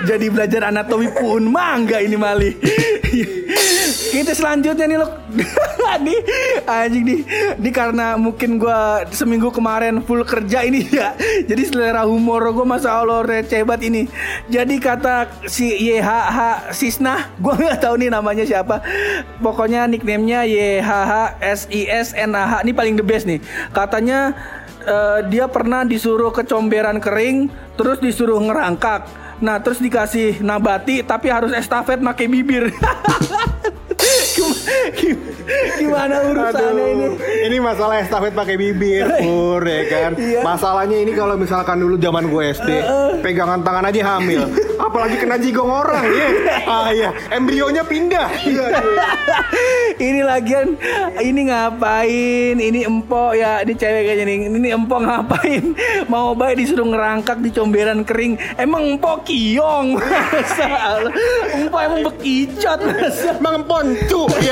jadi 0.05 0.25
belajar 0.29 0.61
anatomi 0.69 1.09
pun 1.11 1.43
mangga 1.49 1.99
ini 1.99 2.15
Mali. 2.15 2.51
Kita 4.11 4.31
selanjutnya 4.35 4.85
nih 4.87 4.97
lo. 4.99 5.07
nih 6.05 6.19
anjing 6.67 7.03
nih. 7.03 7.19
Ini 7.59 7.69
karena 7.71 8.15
mungkin 8.19 8.59
gua 8.59 9.07
seminggu 9.11 9.51
kemarin 9.51 10.03
full 10.03 10.23
kerja 10.23 10.63
ini 10.63 10.83
ya. 10.87 11.15
Jadi 11.47 11.63
selera 11.67 12.03
humor 12.07 12.51
gua 12.51 12.67
masa 12.67 12.99
Allah 12.99 13.23
receh 13.23 13.63
banget 13.63 13.91
ini. 13.91 14.01
Jadi 14.47 14.75
kata 14.77 15.29
si 15.47 15.71
YHH 15.91 16.71
Sisna, 16.75 17.27
gua 17.43 17.57
nggak 17.57 17.79
tahu 17.81 17.95
nih 17.99 18.09
namanya 18.11 18.43
siapa. 18.45 18.83
Pokoknya 19.39 19.87
nicknamenya 19.87 20.45
YHH 20.45 21.41
SISNAH. 21.41 22.65
Ini 22.65 22.71
paling 22.75 22.95
the 22.99 23.05
best 23.05 23.25
nih. 23.27 23.39
Katanya 23.71 24.35
eh, 24.83 25.19
dia 25.27 25.49
pernah 25.49 25.87
disuruh 25.87 26.29
ke 26.29 26.45
comberan 26.45 27.01
kering, 27.01 27.49
terus 27.79 27.97
disuruh 27.99 28.39
ngerangkak. 28.39 29.07
Nah, 29.41 29.57
terus 29.57 29.81
dikasih 29.81 30.37
nabati 30.45 31.01
tapi 31.01 31.33
harus 31.33 31.49
estafet 31.49 31.97
pakai 31.97 32.29
bibir. 32.29 32.69
Gim- 34.93 35.21
Gimana 35.81 36.21
urusannya 36.23 36.85
ini? 36.87 37.05
ini 37.49 37.57
masalah 37.57 37.99
estafet 37.99 38.31
pakai 38.31 38.55
bibir, 38.55 39.03
pur 39.21 39.61
ya 39.61 39.83
kan. 39.87 40.11
Iya. 40.15 40.39
Masalahnya 40.41 40.97
ini 40.97 41.11
kalau 41.11 41.35
misalkan 41.35 41.81
dulu 41.81 41.97
zaman 41.97 42.29
gue 42.29 42.43
SD, 42.53 42.69
pegangan 43.19 43.59
tangan 43.61 43.89
aja 43.89 44.01
hamil, 44.15 44.45
apalagi 44.85 45.17
kena 45.17 45.35
jigong 45.35 45.67
orang 45.67 46.05
ya. 46.07 46.27
Ah 46.63 46.89
iya, 46.91 47.09
embrionya 47.29 47.83
pindah. 47.83 48.29
Iya, 48.41 48.65
iya. 48.69 49.05
ini 49.97 50.21
lagian 50.21 50.77
ini 51.19 51.41
ngapain? 51.47 52.55
Ini 52.57 52.79
empok 52.85 53.31
ya, 53.33 53.61
ini 53.61 53.73
cewek 53.73 54.01
kayaknya 54.03 54.25
nih. 54.25 54.37
Ini 54.47 54.67
empok 54.75 54.99
ngapain? 55.01 55.63
Mau 56.07 56.33
baik 56.33 56.57
disuruh 56.57 56.87
ngerangkak 56.87 57.41
di 57.41 57.49
comberan 57.51 58.03
kering. 58.03 58.37
Emang 58.55 58.97
empok 58.97 59.25
kiong. 59.25 59.97
Empok 61.51 61.81
emang 61.81 62.01
bekicot. 62.07 62.79
masa. 62.81 63.35
Emang 63.35 63.63
poncu 63.65 64.25
ya. 64.39 64.50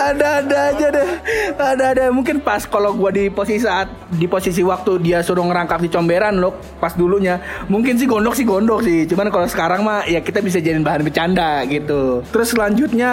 Ada-ada 0.00 0.58
aja 0.74 0.86
deh. 0.90 1.08
Ada-ada 1.60 2.04
mungkin 2.10 2.40
pas 2.40 2.64
kalau 2.64 2.96
gua 2.96 3.12
di 3.12 3.28
posisi 3.28 3.62
saat 3.66 3.90
di 4.10 4.26
posisi 4.26 4.64
waktu 4.64 4.98
dia 5.02 5.20
suruh 5.20 5.44
ngerangkap 5.44 5.78
di 5.84 5.90
comberan 5.92 6.40
loh 6.40 6.56
pas 6.80 6.96
dulunya. 6.96 7.38
Mungkin 7.68 8.00
sih 8.00 8.08
gondok 8.08 8.34
sih 8.34 8.48
gondok 8.48 8.82
sih. 8.82 9.04
Cuman 9.06 9.28
kalau 9.28 9.46
sekarang 9.46 9.84
mah 9.84 10.08
ya 10.08 10.24
kita 10.24 10.40
bisa 10.40 10.58
jadiin 10.58 10.82
bahan 10.82 11.04
bercanda 11.04 11.62
gitu. 11.68 12.24
Terus 12.32 12.56
selanjutnya 12.56 13.12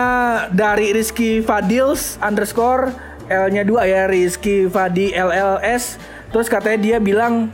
dari 0.54 0.96
Rizky 0.96 1.44
Fadils 1.44 2.18
underscore 2.24 2.96
L-nya 3.28 3.68
dua 3.68 3.84
ya 3.84 4.08
Rizky 4.08 4.72
Fadi 4.72 5.12
LLS. 5.12 6.00
Terus 6.32 6.48
katanya 6.48 6.80
dia 6.80 6.98
bilang 7.04 7.52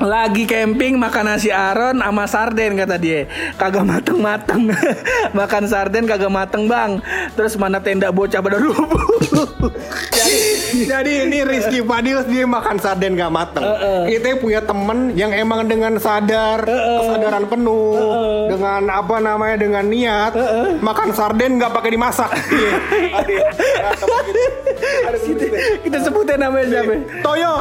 lagi 0.00 0.48
camping 0.48 0.96
makan 0.96 1.36
nasi 1.36 1.52
aron 1.52 2.00
sama 2.00 2.24
sarden 2.24 2.72
kata 2.80 2.96
dia. 2.96 3.28
Kagak 3.60 3.84
mateng 3.84 4.18
mateng 4.18 4.62
makan 5.38 5.64
sarden 5.68 6.08
kagak 6.08 6.32
mateng 6.32 6.64
bang. 6.64 7.04
Terus 7.36 7.54
mana 7.60 7.78
tenda 7.84 8.08
bocah 8.08 8.40
pada 8.40 8.56
rubuh. 8.56 9.04
Jadi 10.70 11.26
ini 11.26 11.42
Rizky 11.42 11.82
Fadil 11.84 12.22
dia 12.30 12.46
makan 12.46 12.78
sarden 12.78 13.18
gak 13.18 13.32
mateng. 13.34 13.66
Kita 14.06 14.38
punya 14.38 14.62
temen 14.62 15.12
yang 15.18 15.34
emang 15.34 15.66
dengan 15.66 15.98
sadar, 15.98 16.62
kesadaran 16.64 17.44
penuh, 17.50 17.98
dengan 18.46 18.86
apa 18.88 19.18
namanya 19.18 19.56
dengan 19.58 19.84
niat, 19.90 20.32
makan 20.78 21.10
sarden 21.10 21.58
nggak 21.58 21.72
pakai 21.74 21.90
dimasak. 21.92 22.30
Iya. 23.20 23.90
Kita, 25.20 25.46
kita 25.86 25.98
sebutin 26.02 26.40
namanya 26.40 26.66
siapa? 26.66 26.94
Toyo. 27.22 27.52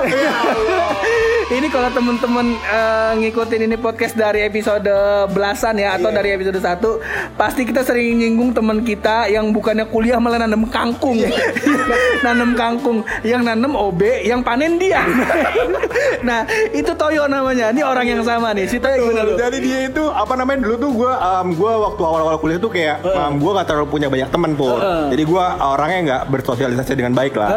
Ini 1.49 1.67
kalau 1.69 1.89
temen-temen 1.93 2.29
teman-teman 2.30 2.62
eh, 2.62 3.12
ngikutin 3.26 3.62
ini 3.65 3.78
podcast 3.82 4.13
dari 4.13 4.46
episode 4.46 4.86
belasan 5.34 5.82
ya 5.82 5.98
atau 5.98 6.13
dari 6.13 6.38
episode 6.38 6.62
1 6.62 7.34
pasti 7.34 7.65
kita 7.65 7.82
sering 7.82 8.22
nyinggung 8.22 8.54
teman 8.54 8.86
kita 8.86 9.26
yang 9.34 9.50
bukannya 9.50 9.89
kuliah 9.89 10.22
malah 10.22 10.46
nanam 10.46 10.70
kangkung. 10.70 11.18
nanam 12.26 12.54
kangkung, 12.54 13.02
yang 13.26 13.42
nanam 13.42 13.74
OB, 13.74 14.30
yang 14.30 14.46
panen 14.46 14.78
dia. 14.78 15.02
nah, 16.28 16.46
itu 16.70 16.94
Toyo 16.94 17.26
namanya. 17.26 17.74
Ini 17.74 17.82
orang 17.82 18.06
yang 18.06 18.22
sama 18.22 18.54
nih. 18.54 18.70
Si 18.70 18.78
Toyo 18.78 19.10
gimana 19.10 19.26
lu? 19.26 19.34
Jadi 19.34 19.58
dia 19.65 19.80
itu 19.89 20.04
apa 20.13 20.38
namanya 20.38 20.70
dulu 20.70 20.76
tuh 20.78 20.92
gue 21.02 21.12
gue 21.58 21.74
waktu 21.82 22.02
awal-awal 22.06 22.38
kuliah 22.38 22.60
tuh 22.62 22.70
kayak 22.70 23.02
um, 23.10 23.42
gue 23.42 23.52
gak 23.58 23.65
terlalu 23.65 23.88
punya 23.89 24.06
banyak 24.06 24.30
teman 24.30 24.54
pun. 24.54 24.78
Jadi 25.10 25.24
gue 25.26 25.46
orangnya 25.58 26.00
nggak 26.06 26.24
bersosialisasi 26.30 26.94
dengan 26.94 27.18
baik 27.18 27.34
lah. 27.34 27.50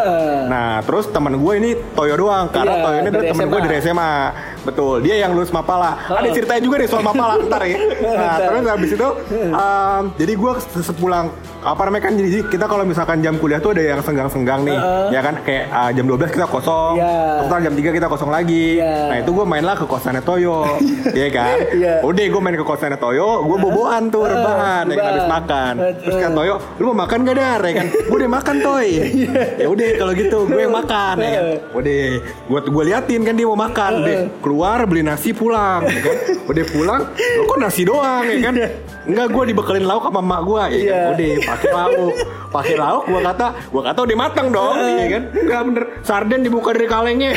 Nah 0.49 0.81
terus 0.81 1.13
teman 1.13 1.37
gue 1.37 1.53
ini 1.61 1.77
Toyo 1.93 2.17
doang 2.17 2.49
karena 2.49 2.73
Iya, 2.73 2.85
Toyo 2.89 2.97
ini 2.97 3.09
adalah 3.13 3.25
teman 3.37 3.47
gue 3.53 3.61
dari 3.69 3.77
SMA. 3.85 4.15
Betul. 4.63 5.03
Dia 5.03 5.27
yang 5.27 5.35
lulus 5.35 5.51
Mapala. 5.51 5.99
Ada 6.07 6.29
ceritanya 6.31 6.63
juga 6.63 6.77
nih 6.79 6.89
soal 6.89 7.03
Mapala 7.03 7.35
ntar 7.47 7.63
ya. 7.67 7.79
Nah 8.23 8.37
terus 8.39 8.65
habis 8.67 8.91
itu 8.95 9.09
um, 9.63 10.03
jadi 10.19 10.33
gue 10.39 10.53
sepulang 10.83 11.27
apa 11.63 11.87
namanya 11.87 12.11
kan 12.11 12.19
jadi 12.19 12.43
kita 12.51 12.67
kalau 12.67 12.83
misalkan 12.83 13.23
jam 13.23 13.39
kuliah 13.39 13.63
tuh 13.63 13.71
ada 13.71 13.83
yang 13.87 14.03
senggang-senggang 14.03 14.67
nih 14.67 14.79
ya 15.15 15.21
kan? 15.23 15.35
Kayak 15.47 15.65
uh, 15.71 15.91
jam 15.95 16.05
12 16.11 16.35
kita 16.35 16.47
kosong 16.51 16.95
Iya. 16.99 17.47
terus 17.47 17.63
jam 17.63 17.75
3 17.79 17.97
kita 17.99 18.07
kosong 18.11 18.31
lagi. 18.35 18.83
Iya. 18.83 18.97
nah 19.09 19.17
itu 19.23 19.31
gue 19.31 19.47
mainlah 19.47 19.77
ke 19.79 19.87
kosannya 19.87 20.23
Toyo 20.27 20.67
Iya 21.19 21.29
kan? 21.31 21.57
Iya. 21.71 21.95
udah 22.03 22.25
gue 22.27 22.41
main 22.43 22.57
ke 22.59 22.67
kosannya 22.67 22.99
Toyo 22.99 23.47
gue 23.47 23.59
boboan 23.63 24.11
tuh 24.11 24.27
rebahan 24.27 24.91
ya 24.91 24.97
kan? 24.99 25.07
Habis 25.15 25.27
makan. 25.31 25.73
Eh, 25.79 25.93
terus 26.03 26.17
kan 26.19 26.31
Toyo 26.35 26.55
lu 26.83 26.85
mau 26.91 27.07
makan 27.07 27.19
gak 27.23 27.37
dar? 27.39 27.61
Ya 27.63 27.73
kan? 27.79 27.87
Gue 27.91 28.17
udah 28.19 28.31
makan 28.31 28.57
Toy. 28.59 28.89
Ya 29.63 29.67
udah 29.71 29.89
kalau 29.95 30.13
gitu 30.19 30.39
gue 30.51 30.61
yang 30.61 30.75
makan 30.75 31.15
ya 31.23 31.31
kan? 31.31 31.45
Udah 31.73 32.01
gue 32.27 32.61
gue 32.67 32.85
liatin 32.91 33.21
kan 33.23 33.35
dia 33.39 33.47
mau 33.47 33.59
makan. 33.59 33.93
Udah 34.03 34.19
keluar 34.43 34.79
beli 34.85 35.07
nasi 35.07 35.31
pulang 35.31 35.87
ya 35.87 36.01
kan? 36.03 36.17
Udah 36.51 36.65
pulang 36.67 37.01
lu 37.15 37.43
kok 37.47 37.59
nasi 37.63 37.83
doang? 37.87 38.25
Ya 38.27 38.39
kan 38.43 38.55
Enggak, 39.03 39.27
gue 39.35 39.45
dibekelin 39.51 39.85
lauk 39.87 40.07
sama 40.07 40.23
emak 40.23 40.41
gue 40.47 40.61
ya 40.63 40.63
kan? 40.63 40.73
Iya. 40.73 41.01
Udah, 41.11 41.33
pakai 41.51 41.71
lauk. 41.75 42.15
Pakai 42.53 42.75
lauk, 42.77 43.03
gue 43.09 43.21
kata 43.25 43.47
Gue 43.73 43.83
kata 43.83 43.99
udah 44.05 44.17
matang 44.17 44.47
dong, 44.55 44.77
ya 44.79 45.09
kan? 45.11 45.23
Enggak 45.35 45.61
bener, 45.67 45.85
sarden 46.07 46.41
dibuka 46.47 46.71
dari 46.71 46.87
kalengnya. 46.87 47.33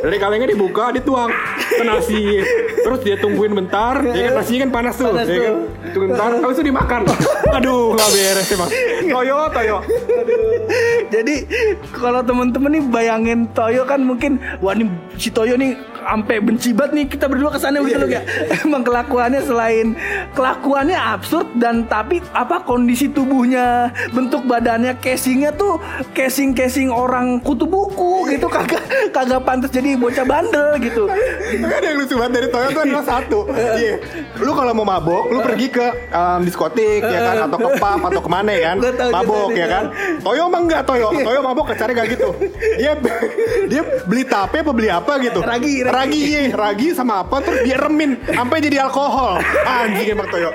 Dari 0.00 0.16
kalengnya 0.16 0.48
dibuka, 0.48 0.88
dituang. 0.96 1.28
Ke 1.60 1.84
nasi. 1.84 2.40
Terus 2.80 3.00
dia 3.04 3.20
tungguin 3.20 3.52
bentar. 3.52 4.00
Ya 4.00 4.32
kan, 4.32 4.40
nasinya 4.40 4.64
kan 4.64 4.70
panas 4.72 4.94
tuh 4.96 5.12
Panas 5.12 5.28
ya 5.28 5.36
kan? 5.36 5.44
tuh. 5.44 5.58
Tungguin 5.92 6.10
bentar, 6.16 6.30
habis 6.40 6.56
itu 6.56 6.64
dimakan. 6.72 7.00
Aduh, 7.52 7.92
gak 8.00 8.08
beres 8.16 8.48
emang. 8.56 8.70
Toyo, 9.04 9.38
Toyo. 9.52 9.76
Jadi 11.10 11.34
kalau 11.92 12.24
temen-temen 12.24 12.70
nih 12.80 12.82
bayangin 12.88 13.40
Toyo 13.52 13.82
kan 13.84 14.00
mungkin 14.00 14.40
wah 14.64 14.72
nih 14.72 14.88
si 15.20 15.28
Toyo 15.28 15.58
nih 15.58 15.76
sampai 16.10 16.42
benci 16.42 16.74
banget 16.74 16.92
nih 16.98 17.06
kita 17.06 17.30
berdua 17.30 17.54
ke 17.54 17.60
sana 17.62 17.78
gitu 17.86 18.02
loh 18.02 18.10
ya. 18.10 18.22
Emang 18.66 18.82
kelakuannya 18.82 19.46
selain 19.46 19.94
kelakuannya 20.34 20.98
absurd 20.98 21.46
dan 21.54 21.86
tapi 21.86 22.18
apa 22.34 22.66
kondisi 22.66 23.06
tubuhnya, 23.06 23.94
bentuk 24.10 24.42
badannya, 24.50 24.98
casingnya 24.98 25.54
tuh 25.54 25.78
casing 26.18 26.50
casing 26.50 26.90
orang 26.90 27.38
kutu 27.38 27.62
buku 27.62 28.26
gitu 28.26 28.50
kagak 28.50 28.82
kagak 29.14 29.38
pantas 29.46 29.70
jadi 29.70 29.94
bocah 29.94 30.26
bandel 30.26 30.82
gitu. 30.82 31.06
Ada 31.62 31.86
yang 31.86 31.98
lucu 32.02 32.14
banget 32.18 32.32
dari 32.42 32.48
Toyo 32.50 32.68
tuh 32.74 32.82
adalah 32.82 33.06
satu. 33.06 33.40
Iya. 33.70 34.02
Lu 34.42 34.50
kalau 34.56 34.72
mau 34.74 34.82
mabok 34.82 35.30
Lu 35.30 35.38
pergi 35.40 35.70
ke 35.70 36.10
um, 36.10 36.42
diskotik 36.42 37.00
ya 37.06 37.20
kan? 37.22 37.46
Atau 37.46 37.58
ke 37.60 37.70
pub 37.80 38.02
Atau 38.02 38.20
ke 38.24 38.30
mana 38.30 38.50
ya 38.50 38.60
kan? 38.72 38.76
Mabok 39.14 39.54
ya 39.54 39.66
kan? 39.70 39.84
Toyo 40.20 40.50
mah 40.50 40.60
enggak 40.64 40.82
Toyo. 40.88 41.14
Toyo 41.14 41.40
mabok 41.44 41.70
kecarnya 41.70 42.02
gak 42.02 42.08
gitu. 42.18 42.28
Dia 42.80 42.98
dia 43.70 43.82
beli 44.04 44.24
tape 44.26 44.64
apa 44.64 44.72
beli 44.74 44.88
apa 44.90 45.12
gitu. 45.22 45.40
Ragi, 45.44 45.86
ragi. 45.86 45.99
Ragi 46.00 46.20
iya, 46.32 46.56
Ragi 46.56 46.96
sama 46.96 47.20
apa 47.20 47.44
Terus 47.44 47.60
dia 47.60 47.76
remin 47.76 48.16
Sampai 48.24 48.64
jadi 48.64 48.88
alkohol 48.88 49.36
Anjing 49.68 50.16
emang 50.16 50.32
Toyo 50.32 50.48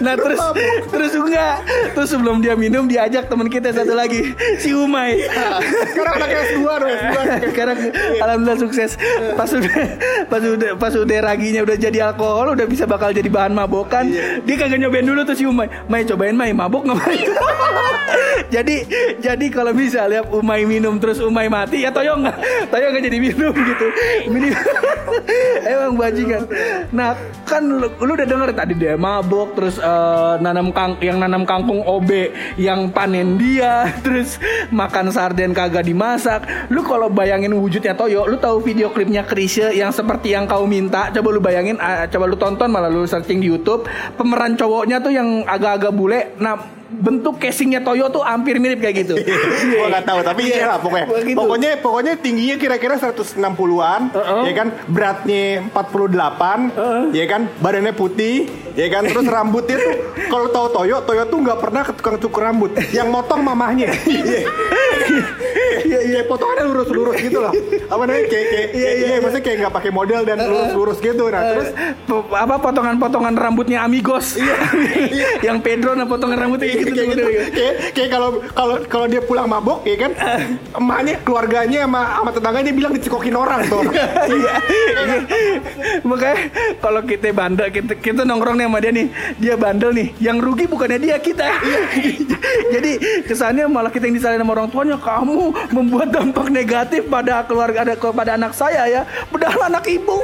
Nah 0.00 0.14
terus 0.16 0.40
terus 0.88 1.12
enggak 1.16 1.54
terus 1.96 2.08
sebelum 2.12 2.40
dia 2.44 2.54
minum 2.56 2.84
diajak 2.84 3.28
teman 3.28 3.48
kita 3.48 3.72
satu 3.72 3.96
lagi 3.96 4.32
si 4.60 4.72
Umay. 4.72 5.26
Sekarang 5.92 6.14
anaknya 6.20 6.40
S2 6.52 6.64
dong 6.64 6.90
S2 6.90 7.18
Sekarang 7.52 7.78
alhamdulillah 8.20 8.60
sukses. 8.60 8.90
Pas 9.36 9.50
udah 9.50 9.74
pas 10.28 10.42
udah 10.42 10.70
pas 10.76 10.94
udah 10.94 11.18
raginya 11.24 11.60
udah 11.64 11.76
jadi 11.76 11.98
alkohol 12.12 12.56
udah 12.56 12.66
bisa 12.68 12.84
bakal 12.84 13.12
jadi 13.12 13.26
bahan 13.28 13.52
mabokan. 13.56 14.12
Dia 14.44 14.54
kagak 14.56 14.78
nyobain 14.80 15.06
dulu 15.06 15.24
tuh 15.24 15.36
si 15.36 15.44
Umay. 15.44 15.68
Mai 15.88 16.04
cobain 16.04 16.36
Mai 16.36 16.52
mabok 16.52 16.86
nggak 16.88 16.98
Mai? 17.00 17.18
jadi 18.54 18.76
jadi 19.20 19.46
kalau 19.52 19.72
bisa 19.72 20.04
lihat 20.08 20.28
Umay 20.32 20.64
minum 20.64 20.96
terus 21.00 21.20
Umay 21.20 21.48
mati 21.48 21.84
ya 21.84 21.92
Toyo 21.92 22.16
nggak 22.18 22.36
Toyo 22.68 22.86
nggak 22.92 23.04
jadi 23.08 23.18
minum 23.18 23.52
gitu. 23.52 23.86
Minim 24.30 24.54
emang 25.74 25.94
bajingan. 25.98 26.42
Nah 26.94 27.18
kan 27.44 27.62
lu, 27.66 27.90
lu 27.98 28.12
udah 28.14 28.26
denger 28.26 28.50
tadi 28.54 28.74
dia 28.78 28.94
mabok 28.94 29.58
terus 29.58 29.76
eh, 29.76 30.34
nanam 30.38 30.70
kang 30.70 30.96
yang 31.02 31.18
nanam 31.18 31.42
kangkung 31.42 31.82
OB 31.82 32.10
yang 32.56 32.88
panen 32.94 33.36
dia 33.36 33.90
terus 34.04 34.38
makan 34.70 35.10
sarden 35.10 35.52
kagak 35.52 35.84
dimasak. 35.84 36.46
Lu 36.70 36.86
kalau 36.86 37.10
bayangin 37.10 37.52
wujudnya 37.58 37.92
Toyo, 37.98 38.24
lu 38.24 38.38
tahu 38.38 38.62
video 38.62 38.88
klipnya 38.94 39.26
Krisye 39.26 39.74
yang 39.76 39.90
seperti 39.90 40.32
yang 40.32 40.46
kau 40.46 40.64
minta. 40.64 41.10
Coba 41.10 41.28
lu 41.34 41.40
bayangin, 41.42 41.76
ah, 41.82 42.06
coba 42.06 42.24
lu 42.30 42.36
tonton 42.38 42.70
malah 42.70 42.88
lu 42.88 43.04
searching 43.04 43.42
di 43.42 43.50
YouTube. 43.50 43.84
Pemeran 44.14 44.54
cowoknya 44.54 45.02
tuh 45.02 45.12
yang 45.12 45.42
agak-agak 45.44 45.92
bule. 45.92 46.32
Nah 46.38 46.79
bentuk 46.90 47.38
casingnya 47.38 47.80
Toyo 47.86 48.10
tuh 48.10 48.26
hampir 48.26 48.58
mirip 48.58 48.82
kayak 48.82 49.06
gitu. 49.06 49.14
Gua 49.78 49.86
nggak 49.94 50.04
tahu 50.04 50.20
tapi 50.26 50.40
iya 50.50 50.66
lah 50.66 50.78
pokoknya. 50.82 51.06
Begitu. 51.06 51.38
Pokoknya 51.38 51.70
pokoknya 51.78 52.12
tingginya 52.18 52.56
kira-kira 52.58 52.94
160-an, 52.98 54.02
Uh-uh. 54.10 54.42
ya 54.42 54.52
kan? 54.58 54.68
Beratnya 54.90 55.70
48, 55.70 57.14
ya 57.14 57.24
kan? 57.30 57.42
Badannya 57.62 57.94
putih, 57.94 58.50
ya 58.74 58.86
kan? 58.90 59.02
Terus 59.06 59.26
rambutnya 59.26 59.76
tuh 59.78 59.94
kalau 60.28 60.46
tahu 60.50 60.66
Toyo, 60.74 60.96
Toyo 61.04 61.22
tuh 61.26 61.38
nggak 61.42 61.58
pernah 61.58 61.82
ke 61.86 61.92
tukang 61.96 62.16
cukur 62.20 62.42
rambut. 62.46 62.70
Yang 62.90 63.08
motong 63.10 63.40
mamahnya. 63.42 63.90
Iya, 65.80 66.00
iya, 66.06 66.20
potongannya 66.28 66.70
lurus-lurus 66.70 67.16
gitu 67.18 67.40
loh. 67.40 67.50
Apa 67.88 68.02
namanya? 68.06 68.26
Kayak 68.30 68.46
kayak 68.52 68.68
iya, 68.76 68.90
iya, 68.94 69.14
maksudnya 69.18 69.44
kayak 69.48 69.56
nggak 69.66 69.74
pakai 69.74 69.90
model 69.90 70.20
dan 70.22 70.36
lurus-lurus 70.44 70.98
gitu. 71.02 71.24
Nah, 71.32 71.42
terus 71.56 71.68
apa 72.30 72.54
potongan-potongan 72.62 73.34
rambutnya 73.34 73.82
Amigos 73.82 74.36
yang 75.46 75.58
Pedro 75.62 75.96
nah 75.96 76.06
potongan 76.06 76.38
rambutnya 76.38 76.68
kayak 76.70 76.80
gitu, 76.84 76.92
kayak 76.92 77.08
gitu 77.10 77.22
tuh. 77.22 77.32
kayak 77.54 77.74
kayak 77.96 78.10
kalau 78.10 78.28
kalau 78.54 78.76
kalau 78.86 79.06
dia 79.08 79.22
pulang 79.24 79.46
mabok 79.48 79.82
ya 79.86 79.96
kan 79.98 80.12
emaknya 80.76 81.14
keluarganya 81.24 81.78
sama 81.86 82.02
sama 82.20 82.30
tetangganya 82.34 82.72
bilang 82.74 82.92
dicekokin 82.94 83.36
orang 83.36 83.60
tuh 83.66 83.82
Iya. 84.30 84.52
Makanya 86.06 86.36
kalau 86.78 87.00
kita 87.02 87.34
bandel 87.34 87.68
kita, 87.72 87.98
kita 87.98 88.22
nongkrong 88.22 88.59
nih 88.60 88.66
sama 88.68 88.78
dia 88.84 88.92
nih, 88.92 89.08
dia 89.40 89.54
bandel 89.56 89.90
nih. 89.96 90.08
Yang 90.20 90.36
rugi 90.44 90.64
bukannya 90.68 90.98
dia 91.00 91.16
kita. 91.16 91.48
Jadi 92.76 92.92
kesannya 93.24 93.64
malah 93.64 93.88
kita 93.88 94.04
yang 94.12 94.16
disalahin 94.20 94.44
sama 94.44 94.52
orang 94.52 94.68
tuanya, 94.68 94.96
kamu 95.00 95.56
membuat 95.72 96.12
dampak 96.12 96.52
negatif 96.52 97.08
pada 97.08 97.40
keluarga 97.48 97.88
ada 97.88 97.96
kepada 97.96 98.36
anak 98.36 98.52
saya 98.52 98.84
ya. 98.84 99.02
Padahal 99.32 99.72
anak 99.72 99.88
ibu, 99.88 100.16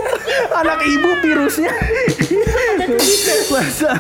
anak 0.53 0.81
ibu 0.85 1.11
virusnya. 1.25 1.73
Masa, 3.47 3.99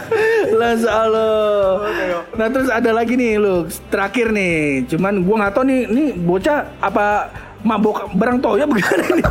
masa 0.59 0.90
Allah. 0.90 1.88
Nah 2.35 2.46
terus 2.51 2.68
ada 2.68 2.90
lagi 2.92 3.16
nih 3.16 3.40
lu 3.40 3.64
terakhir 3.88 4.35
nih. 4.35 4.85
Cuman 4.90 5.22
gua 5.25 5.37
nggak 5.46 5.53
tahu 5.55 5.64
nih, 5.64 5.81
nih 5.88 6.09
bocah 6.18 6.59
apa 6.83 7.31
mabok 7.66 8.14
barang 8.14 8.38
toya 8.38 8.62
bagaimana 8.62 9.05
nih? 9.11 9.24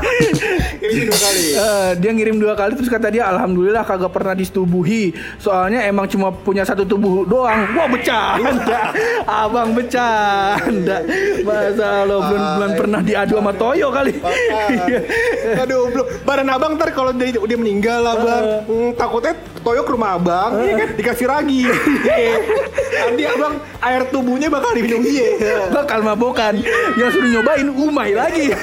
ini 0.83 1.01
dua 1.07 1.17
kali. 1.17 1.41
Eh, 1.55 1.91
dia 2.03 2.11
ngirim 2.11 2.35
dua 2.35 2.53
kali 2.53 2.75
terus 2.75 2.91
kata 2.91 3.07
dia 3.07 3.31
alhamdulillah 3.31 3.87
kagak 3.87 4.11
pernah 4.11 4.35
disetubuhi. 4.35 5.15
Soalnya 5.39 5.87
emang 5.87 6.11
cuma 6.11 6.35
punya 6.35 6.67
satu 6.67 6.83
tubuh 6.83 7.23
doang. 7.23 7.71
Wah 7.73 7.87
bercanda. 7.87 8.91
Abang 9.47 9.71
bercanda. 9.71 10.99
Masa 11.41 12.03
lo 12.03 12.19
belum 12.27 12.43
belum 12.59 12.71
pernah 12.75 12.99
diadu 12.99 13.39
sama 13.39 13.53
Toyo 13.55 13.87
kali? 13.89 14.13
Ah, 14.19 15.61
aduh 15.63 15.87
belum. 15.89 16.05
Badan 16.27 16.49
abang 16.51 16.75
ntar 16.75 16.91
kalau 16.91 17.15
dia 17.15 17.39
udah 17.39 17.57
meninggal 17.57 17.99
lah 18.03 18.15
bang 18.19 18.43
Hmm, 18.65 18.89
takutnya 18.97 19.33
Toyo 19.65 19.81
ke 19.81 19.91
rumah 19.97 20.13
abang 20.13 20.61
ya 20.61 20.77
kan? 20.77 20.89
Dikasih 21.01 21.25
ragi. 21.25 21.65
Iya. 22.05 22.37
nanti 23.05 23.23
abang 23.25 23.53
air 23.81 24.01
tubuhnya 24.13 24.47
bakal 24.53 24.77
diminum. 24.77 25.01
Dia 25.01 25.73
bakal 25.73 26.05
mabokan. 26.05 26.61
Yang 26.93 27.09
suruh 27.17 27.29
nyobain 27.33 27.67
Umay 27.73 28.13
lagi. 28.13 28.53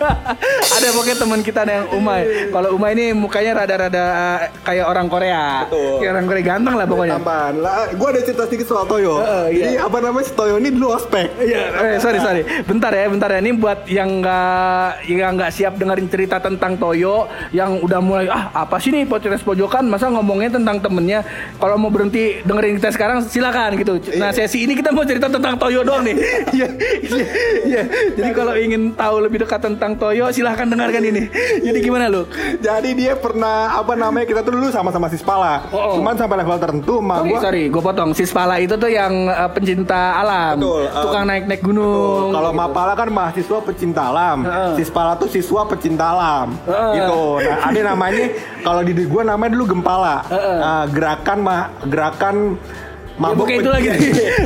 Ada 0.76 0.88
pokoknya 0.92 1.16
teman 1.16 1.40
kita 1.40 1.64
ada 1.64 1.72
yang 1.80 1.86
Umay. 1.96 2.52
Kalau 2.52 2.76
Umay 2.76 2.92
ini 2.92 3.06
mukanya 3.16 3.64
rada-rada 3.64 4.04
eh, 4.04 4.38
kayak 4.66 4.84
orang 4.84 5.06
Korea. 5.08 5.64
Betul. 5.64 6.02
kayak 6.02 6.12
orang 6.12 6.26
Korea 6.28 6.44
ganteng 6.44 6.74
lah 6.76 6.86
pokoknya. 6.86 7.14
Tambahan. 7.16 7.54
Lah 7.62 7.80
gue 7.94 8.08
ada 8.10 8.20
cerita 8.20 8.42
sedikit 8.44 8.66
soal 8.68 8.84
Toyo. 8.84 9.22
Heeh, 9.22 9.46
iya. 9.54 9.62
jadi 9.64 9.76
apa 9.86 9.96
namanya 10.02 10.26
si 10.28 10.32
Toyo 10.34 10.54
ini 10.60 10.68
dulu 10.74 10.92
ospek. 10.92 11.28
Iya, 11.40 11.62
eh, 11.72 11.96
sorry 12.02 12.18
sorry. 12.20 12.42
Bentar 12.66 12.92
ya, 12.92 13.06
bentar 13.08 13.28
ya. 13.30 13.38
Ini 13.40 13.52
buat 13.56 13.86
yang 13.86 14.20
nggak 14.20 15.08
yang 15.08 15.32
nggak 15.38 15.52
siap 15.54 15.78
dengerin 15.78 16.08
cerita 16.10 16.36
tentang 16.42 16.76
Toyo, 16.76 17.30
yang 17.54 17.80
udah 17.80 18.00
mulai 18.02 18.26
ah 18.28 18.50
apa 18.52 18.76
sih 18.82 18.90
nih 18.90 19.06
podcast 19.06 19.46
pojokan, 19.46 19.86
masa 19.86 20.10
ngomongnya 20.34 20.58
tentang 20.58 20.76
temennya. 20.82 21.20
Kalau 21.62 21.78
mau 21.78 21.86
berhenti 21.94 22.42
dengerin 22.42 22.82
kita 22.82 22.90
sekarang, 22.90 23.22
silakan. 23.22 23.78
gitu. 23.78 24.02
Nah 24.18 24.34
sesi 24.34 24.66
ini 24.66 24.74
kita 24.74 24.90
mau 24.90 25.06
cerita 25.06 25.30
tentang 25.30 25.54
Toyo 25.54 25.86
doang 25.86 26.02
nih. 26.02 26.16
Iya, 26.54 26.70
iya, 27.02 27.26
iya. 27.66 27.82
Jadi 28.14 28.30
kalau 28.30 28.54
ingin 28.54 28.94
tahu 28.94 29.26
lebih 29.26 29.42
dekat 29.42 29.58
tentang 29.62 29.98
Toyo, 29.98 30.30
silahkan 30.30 30.66
dengarkan 30.66 31.02
ini. 31.02 31.26
Jadi 31.62 31.78
gimana 31.82 32.06
lu? 32.10 32.26
Jadi 32.58 32.94
dia 32.94 33.14
pernah 33.18 33.74
apa 33.74 33.94
namanya 33.94 34.26
kita 34.26 34.40
tuh 34.42 34.54
dulu 34.54 34.70
sama-sama 34.70 35.10
Sispala. 35.10 35.66
Oh, 35.70 35.78
oh. 35.78 35.94
Cuman 35.98 36.14
sampai 36.14 36.42
level 36.42 36.58
tertentu 36.58 36.94
Oh, 36.94 37.02
emak 37.02 37.26
gua 37.26 37.38
sorry, 37.42 37.64
gue 37.70 37.82
potong. 37.82 38.10
Sispala 38.14 38.54
itu 38.62 38.74
tuh 38.78 38.90
yang 38.90 39.26
uh, 39.26 39.50
pencinta 39.50 40.14
alam, 40.22 40.54
Betul, 40.62 40.82
uh, 40.86 41.02
tukang 41.02 41.24
naik-naik 41.26 41.62
gunung. 41.62 42.30
Kalau 42.30 42.50
Mapala 42.54 42.92
kan 42.94 43.08
mahasiswa 43.10 43.58
pecinta 43.66 44.02
alam, 44.14 44.38
Heeh. 44.46 44.72
Sispala 44.78 45.12
tuh 45.18 45.28
siswa 45.28 45.66
pecinta 45.66 46.14
alam, 46.14 46.54
Heeh. 46.64 46.90
gitu. 47.02 47.22
Nah, 47.42 47.56
ada 47.66 47.80
namanya 47.82 48.24
kalau 48.64 48.80
di 48.80 48.92
gua 49.04 49.22
namanya 49.26 49.58
dulu 49.58 49.64
Gempala, 49.74 50.23
Nah, 50.32 50.88
gerakan 50.88 51.38
mah 51.44 51.62
gerakan 51.84 52.56
mabuk 53.14 53.46
pokoknya 53.46 53.58
itu 53.60 53.70
lagi, 53.70 53.88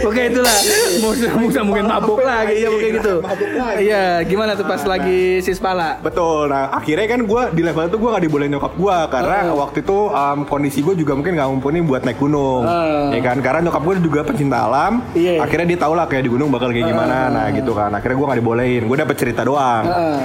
pokoknya 0.01 0.27
itulah. 0.33 0.59
Musa, 0.99 1.27
Musa 1.35 1.61
mungkin 1.63 1.85
mabuk 1.87 2.21
lagi, 2.21 2.57
ya 2.59 2.69
pokoknya 2.69 2.93
gitu. 2.97 3.15
Iya, 3.79 4.03
gimana 4.23 4.53
tuh 4.53 4.65
pas 4.65 4.83
lagi 4.83 5.41
sispala? 5.41 5.97
Betul. 5.99 6.49
Nah, 6.49 6.69
akhirnya 6.71 7.07
kan 7.07 7.21
gue 7.23 7.43
di 7.53 7.63
level 7.63 7.85
itu 7.87 7.97
gue 7.97 8.09
gak 8.11 8.25
dibolehin 8.25 8.53
nyokap 8.53 8.73
gue 8.75 8.97
karena 9.09 9.39
waktu 9.51 9.79
itu 9.81 9.99
um, 10.07 10.39
kondisi 10.45 10.79
gue 10.81 10.95
juga 10.95 11.13
mungkin 11.13 11.33
nggak 11.33 11.49
mumpuni 11.49 11.79
buat 11.81 12.03
naik 12.03 12.19
gunung, 12.19 12.65
Ah. 12.65 13.09
ya 13.09 13.21
kan? 13.23 13.41
Karena 13.41 13.61
nyokap 13.65 13.83
gue 13.83 13.95
juga 14.03 14.21
pecinta 14.23 14.65
alam. 14.65 15.01
Iya. 15.13 15.41
Akhirnya 15.41 15.67
dia 15.67 15.79
tahu 15.79 15.93
lah 15.95 16.05
kayak 16.05 16.23
di 16.23 16.31
gunung 16.31 16.49
bakal 16.49 16.69
kayak 16.69 16.87
gimana. 16.87 17.31
Nah, 17.31 17.47
gitu 17.51 17.73
kan. 17.73 17.89
Akhirnya 17.91 18.17
gue 18.17 18.27
gak 18.29 18.39
dibolehin. 18.39 18.83
Gue 18.85 18.97
dapet 18.97 19.17
cerita 19.17 19.43
doang. 19.43 19.85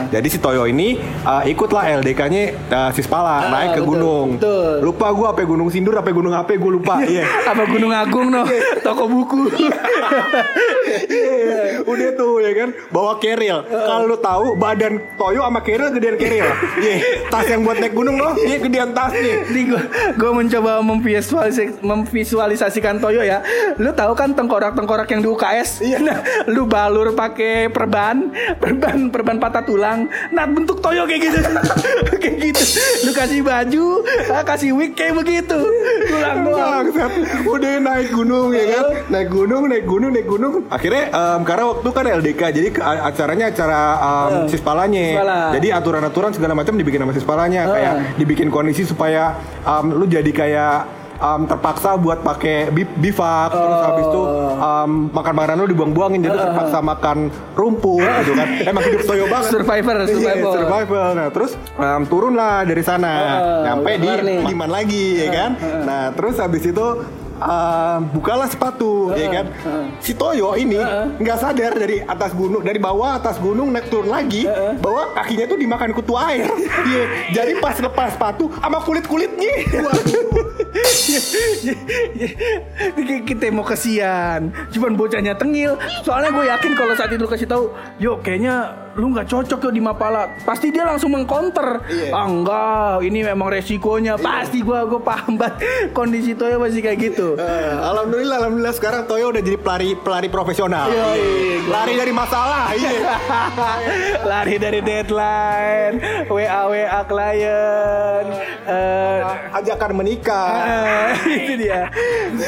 Jadi 0.10 0.28
si 0.28 0.38
Toyo 0.38 0.66
ini 0.66 1.00
uh, 1.24 1.44
ikutlah 1.44 2.04
LDK-nya 2.04 2.44
uh, 2.68 2.92
Sispala 2.92 3.24
Ah, 3.24 3.42
naik 3.50 3.70
ke 3.74 3.82
betul, 3.82 3.90
gunung. 3.96 4.28
betul. 4.36 4.74
Lupa 4.84 5.08
gue 5.10 5.28
apa 5.28 5.42
Gunung 5.44 5.70
Sindur 5.70 5.96
apa 5.96 6.10
Gunung 6.10 6.34
apa 6.34 6.52
gue 6.52 6.72
lupa. 6.72 6.96
Iya. 7.14 7.26
Apa 7.46 7.68
Gunung 7.68 7.94
Agung 7.94 8.33
no? 8.34 8.44
Toko 8.82 9.04
buku. 9.06 9.42
Udah 11.84 12.10
tuh 12.16 12.42
ya 12.42 12.52
kan 12.56 12.70
bawa 12.90 13.14
keril. 13.20 13.62
Kalau 13.68 14.06
lu 14.08 14.18
tahu 14.18 14.46
badan 14.56 14.98
Toyo 15.16 15.42
sama 15.44 15.60
keril 15.62 15.90
gedean 15.94 16.18
keril. 16.18 16.46
Iya, 16.80 16.96
tas 17.30 17.46
yang 17.46 17.62
buat 17.62 17.78
naik 17.78 17.94
gunung 17.94 18.18
loh, 18.18 18.34
iya 18.40 18.58
gedean 18.58 18.92
tas 18.92 19.14
nih. 19.14 19.46
Ini 19.52 19.62
gue 19.70 19.82
gue 20.18 20.32
mencoba 20.34 20.82
memvisualis- 20.82 21.80
memvisualisasikan 21.80 22.98
Toyo 22.98 23.22
ya. 23.22 23.44
Lu 23.78 23.94
tahu 23.94 24.14
kan 24.16 24.34
tengkorak-tengkorak 24.34 25.08
yang 25.10 25.22
di 25.22 25.30
UKS? 25.30 25.70
Iya. 25.84 25.98
Nah, 26.02 26.18
lu 26.50 26.66
balur 26.66 27.14
pakai 27.14 27.70
perban, 27.70 28.32
perban 28.58 29.12
perban 29.12 29.38
patah 29.38 29.64
tulang. 29.64 30.08
Nah, 30.32 30.46
bentuk 30.48 30.80
Toyo 30.80 31.06
kayak 31.06 31.22
gitu. 31.22 31.40
kayak 32.24 32.36
gitu. 32.42 32.64
Lu 33.06 33.12
kasih 33.14 33.40
baju, 33.44 33.86
ah, 34.32 34.44
kasih 34.44 34.72
wig 34.74 34.96
kayak 34.96 35.16
begitu. 35.16 35.60
Tulang 36.08 36.40
doang. 36.48 36.86
Udah 37.46 37.74
naik 37.80 38.10
gunung 38.10 38.23
ya 38.50 38.66
kan 38.70 38.86
Naik 39.06 39.30
gunung, 39.30 39.64
naik 39.66 39.84
gunung, 39.84 40.12
naik 40.12 40.26
gunung 40.26 40.54
Akhirnya 40.68 41.04
em, 41.08 41.42
karena 41.42 41.64
waktu 41.68 41.88
kan 41.90 42.06
LDK 42.16 42.42
Jadi 42.50 42.70
ke- 42.72 42.84
acaranya 42.84 43.46
acara 43.48 43.82
em, 44.00 44.34
sispalanya 44.48 45.06
Sispala. 45.14 45.38
Jadi 45.52 45.68
aturan-aturan 45.70 46.32
segala 46.32 46.54
macam 46.54 46.74
dibikin 46.74 47.00
sama 47.00 47.12
sispalanya 47.12 47.62
Kayak 47.68 47.94
dibikin 48.16 48.48
kondisi 48.48 48.84
supaya 48.84 49.36
em, 49.62 49.86
lu 49.90 50.06
jadi 50.06 50.28
kayak 50.28 50.76
em, 51.16 51.42
terpaksa 51.46 51.96
buat 51.96 52.20
pakai 52.20 52.68
bi- 52.70 52.90
bivak 52.90 53.50
terus 53.50 53.80
habis 53.82 54.06
itu 54.06 54.22
em, 54.58 54.92
makan 55.10 55.34
makanan 55.34 55.56
lu 55.58 55.70
dibuang-buangin 55.70 56.20
jadi 56.20 56.32
lu 56.32 56.42
terpaksa 56.42 56.78
makan 56.80 57.18
rumput 57.54 58.02
gitu 58.20 58.34
kan 58.34 58.48
emang 58.70 58.84
hidup 58.84 59.02
toyo 59.04 59.26
banget 59.28 59.52
Survivor, 59.54 59.96
Iya, 59.96 60.08
survivor. 60.10 60.54
survival. 60.58 61.08
Nah, 61.14 61.28
terus 61.30 61.52
em, 61.74 62.04
turun 62.06 62.34
lah 62.34 62.64
dari 62.64 62.82
sana. 62.82 63.12
Heeh, 63.14 63.62
Nyampe 63.64 63.92
di 63.96 64.08
nih. 64.10 64.38
Liman 64.44 64.70
lagi 64.70 65.06
ya 65.18 65.30
kan. 65.30 65.52
Nah, 65.84 66.04
terus 66.12 66.36
habis 66.36 66.64
itu 66.64 66.86
em, 67.34 68.00
bukalah 68.14 68.48
sepatu 68.48 69.10
ya 69.14 69.30
kan. 69.30 69.46
Si 70.00 70.14
Toyo 70.14 70.54
ini 70.54 70.78
nggak 71.20 71.38
sadar 71.38 71.74
dari 71.74 72.02
atas 72.02 72.32
gunung, 72.32 72.62
dari 72.62 72.78
bawah 72.78 73.18
atas 73.18 73.38
gunung 73.38 73.70
naik 73.70 73.90
turun 73.90 74.10
lagi, 74.10 74.46
bahwa 74.80 75.14
kakinya 75.14 75.46
tuh 75.46 75.58
dimakan 75.58 75.90
kutu 75.94 76.14
air. 76.16 76.46
Iya. 76.84 77.04
Jadi 77.32 77.52
pas 77.64 77.80
lepas 77.80 78.12
sepatu 78.12 78.52
sama 78.60 78.84
kulit-kulitnya. 78.84 79.54
Kita 83.24 83.50
mau 83.50 83.64
kesian 83.64 84.50
cuman 84.70 84.92
bocahnya 84.94 85.34
tengil 85.38 85.76
soalnya 86.02 86.30
gue 86.32 86.46
yakin 86.50 86.72
kalau 86.74 86.94
saat 86.94 87.12
itu 87.12 87.26
kasih 87.26 87.48
tahu 87.48 87.64
yo 87.98 88.20
kayaknya 88.20 88.74
lu 88.94 89.10
nggak 89.10 89.26
cocok 89.26 89.58
yo 89.58 89.70
di 89.74 89.82
Mapala 89.82 90.30
pasti 90.46 90.70
dia 90.70 90.86
langsung 90.86 91.14
mengcounter 91.14 91.82
Iya. 91.90 92.14
ah 92.14 92.26
enggak 92.26 92.94
ini 93.02 93.26
memang 93.26 93.50
resikonya 93.50 94.18
pasti 94.18 94.62
gue 94.62 94.80
gue 94.86 95.02
paham 95.02 95.34
banget 95.34 95.90
kondisi 95.92 96.34
Toyo 96.34 96.62
masih 96.62 96.82
kayak 96.82 97.00
gitu 97.02 97.34
Eh, 97.34 97.74
alhamdulillah, 97.74 98.38
alhamdulillah 98.40 98.76
sekarang 98.76 99.10
Toyo 99.10 99.34
udah 99.34 99.42
jadi 99.42 99.58
pelari 99.58 99.98
pelari 99.98 100.30
profesional. 100.30 100.86
Iya, 100.88 101.08
iya. 101.18 101.58
Lari 101.66 101.94
dari 101.98 102.14
masalah. 102.14 102.64
Iya. 102.74 102.92
lari 104.32 104.56
dari 104.62 104.80
deadline 104.80 105.96
WA 106.30 106.62
WA 106.70 107.02
klien 107.04 108.26
eh 108.70 109.20
Ajakan 109.54 109.92
menikah. 109.98 110.63
Eh, 110.64 111.12
itu 111.44 111.54
dia. 111.68 111.92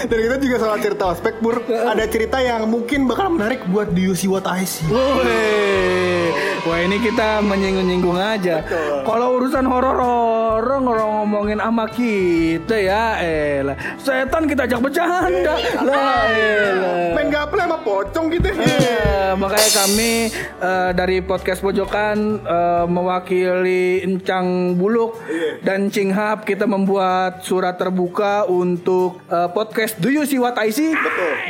Dan 0.08 0.18
kita 0.18 0.36
juga 0.40 0.56
soal 0.60 0.78
cerita 0.80 1.04
ospek 1.12 1.40
Bur. 1.44 1.62
Ada 1.68 2.06
cerita 2.08 2.38
yang 2.40 2.68
mungkin 2.68 3.06
bakal 3.06 3.34
menarik 3.36 3.64
buat 3.70 3.92
di 3.92 4.08
UC 4.08 4.28
What 4.32 4.48
I 4.48 4.64
See. 4.64 4.88
Woi, 4.88 6.55
wah 6.66 6.80
ini 6.82 6.98
kita 6.98 7.46
menyinggung-nyinggung 7.46 8.18
aja. 8.18 8.66
Kalau 9.06 9.38
urusan 9.38 9.66
horor-horor 9.70 10.82
ngomongin 10.82 11.62
sama 11.62 11.86
kita 11.90 12.76
ya, 12.78 13.18
elah. 13.22 13.78
Setan 14.02 14.50
kita 14.50 14.66
ajak 14.66 14.82
bercanda. 14.82 15.56
Lah, 15.82 16.26
elah. 16.30 17.14
Main 17.18 17.30
gaple 17.34 17.62
sama 17.62 17.78
pocong 17.82 18.26
gitu 18.34 18.50
Eh, 18.56 19.34
makanya 19.36 19.72
kami 19.84 20.30
eh, 20.62 20.92
dari 20.94 21.20
podcast 21.20 21.60
pojokan 21.60 22.40
eh, 22.40 22.86
mewakili 22.88 24.06
Encang 24.06 24.78
Buluk 24.78 25.20
dan 25.66 25.90
Cing 25.90 26.14
Hap 26.14 26.46
kita 26.48 26.64
membuat 26.64 27.42
surat 27.42 27.76
terbuka 27.76 28.46
untuk 28.48 29.20
eh, 29.28 29.50
podcast 29.52 29.98
Do 30.00 30.08
You 30.08 30.24
See 30.24 30.40
What 30.40 30.56
I 30.62 30.70
See? 30.72 30.94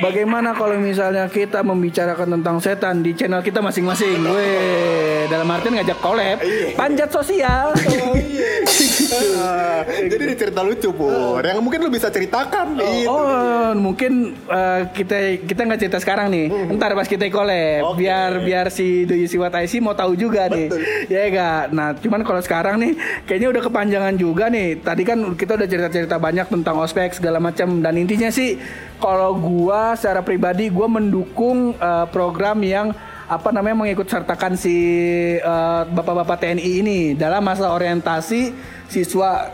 Bagaimana 0.01 0.56
kalau 0.58 0.80
misalnya 0.80 1.30
kita 1.30 1.62
membicarakan 1.62 2.39
tentang 2.39 2.58
setan 2.63 3.06
di 3.06 3.13
channel 3.13 3.45
kita 3.45 3.62
masing-masing? 3.62 4.17
Weh, 4.23 5.05
dalam 5.30 5.48
artian 5.52 5.74
ngajak 5.78 6.00
collab, 6.02 6.38
panjat 6.76 7.10
sosial. 7.10 7.74
Ah, 9.36 9.82
Jadi 10.12 10.22
ini 10.22 10.36
cerita 10.36 10.62
lucu 10.65 10.89
Pur 10.91 11.39
Yang 11.39 11.60
mungkin 11.62 11.80
lu 11.86 11.89
bisa 11.94 12.10
ceritakan 12.10 12.76
gitu. 12.80 13.10
Oh, 13.10 13.72
mungkin 13.78 14.36
eh, 14.50 14.82
kita 14.91 15.46
kita 15.46 15.62
nggak 15.65 15.80
cerita 15.80 15.98
sekarang 16.02 16.28
nih. 16.32 16.46
Ntar 16.76 16.98
pas 16.98 17.08
kita 17.08 17.28
collab, 17.32 17.96
biar 17.96 18.41
biar 18.44 18.65
si 18.74 19.06
Do 19.06 19.15
You 19.15 19.30
See 19.30 19.39
What 19.39 19.56
I 19.56 19.70
See 19.70 19.80
mau 19.80 19.94
tahu 19.96 20.18
juga 20.18 20.50
nih. 20.50 20.68
Ya 21.08 21.30
enggak. 21.30 21.63
Nah, 21.72 21.88
cuman 21.96 22.22
kalau 22.26 22.41
sekarang 22.41 22.76
nih 22.82 22.94
kayaknya 23.30 23.50
udah 23.56 23.63
kepanjangan 23.65 24.13
juga 24.18 24.50
nih. 24.50 24.82
Tadi 24.82 25.04
kan 25.06 25.20
kita 25.38 25.58
udah 25.58 25.68
cerita-cerita 25.68 26.18
banyak 26.18 26.48
tentang 26.50 26.76
ospek 26.82 27.15
segala 27.15 27.38
macam 27.38 27.80
dan 27.80 27.94
intinya 27.96 28.30
sih 28.34 28.58
kalau 29.00 29.36
gua 29.38 29.94
secara 29.94 30.26
pribadi 30.26 30.72
gua 30.72 30.89
mendukung 30.89 31.76
eh, 31.78 32.06
program 32.10 32.60
yang 32.65 32.91
apa 33.26 33.50
namanya 33.50 33.74
mengikut 33.74 34.06
sertakan 34.06 34.54
si 34.54 34.76
eh, 35.42 35.82
bapak-bapak 35.90 36.46
TNI 36.46 36.72
ini 36.86 37.00
dalam 37.18 37.42
masa 37.42 37.74
orientasi 37.74 38.54
siswa 38.86 39.50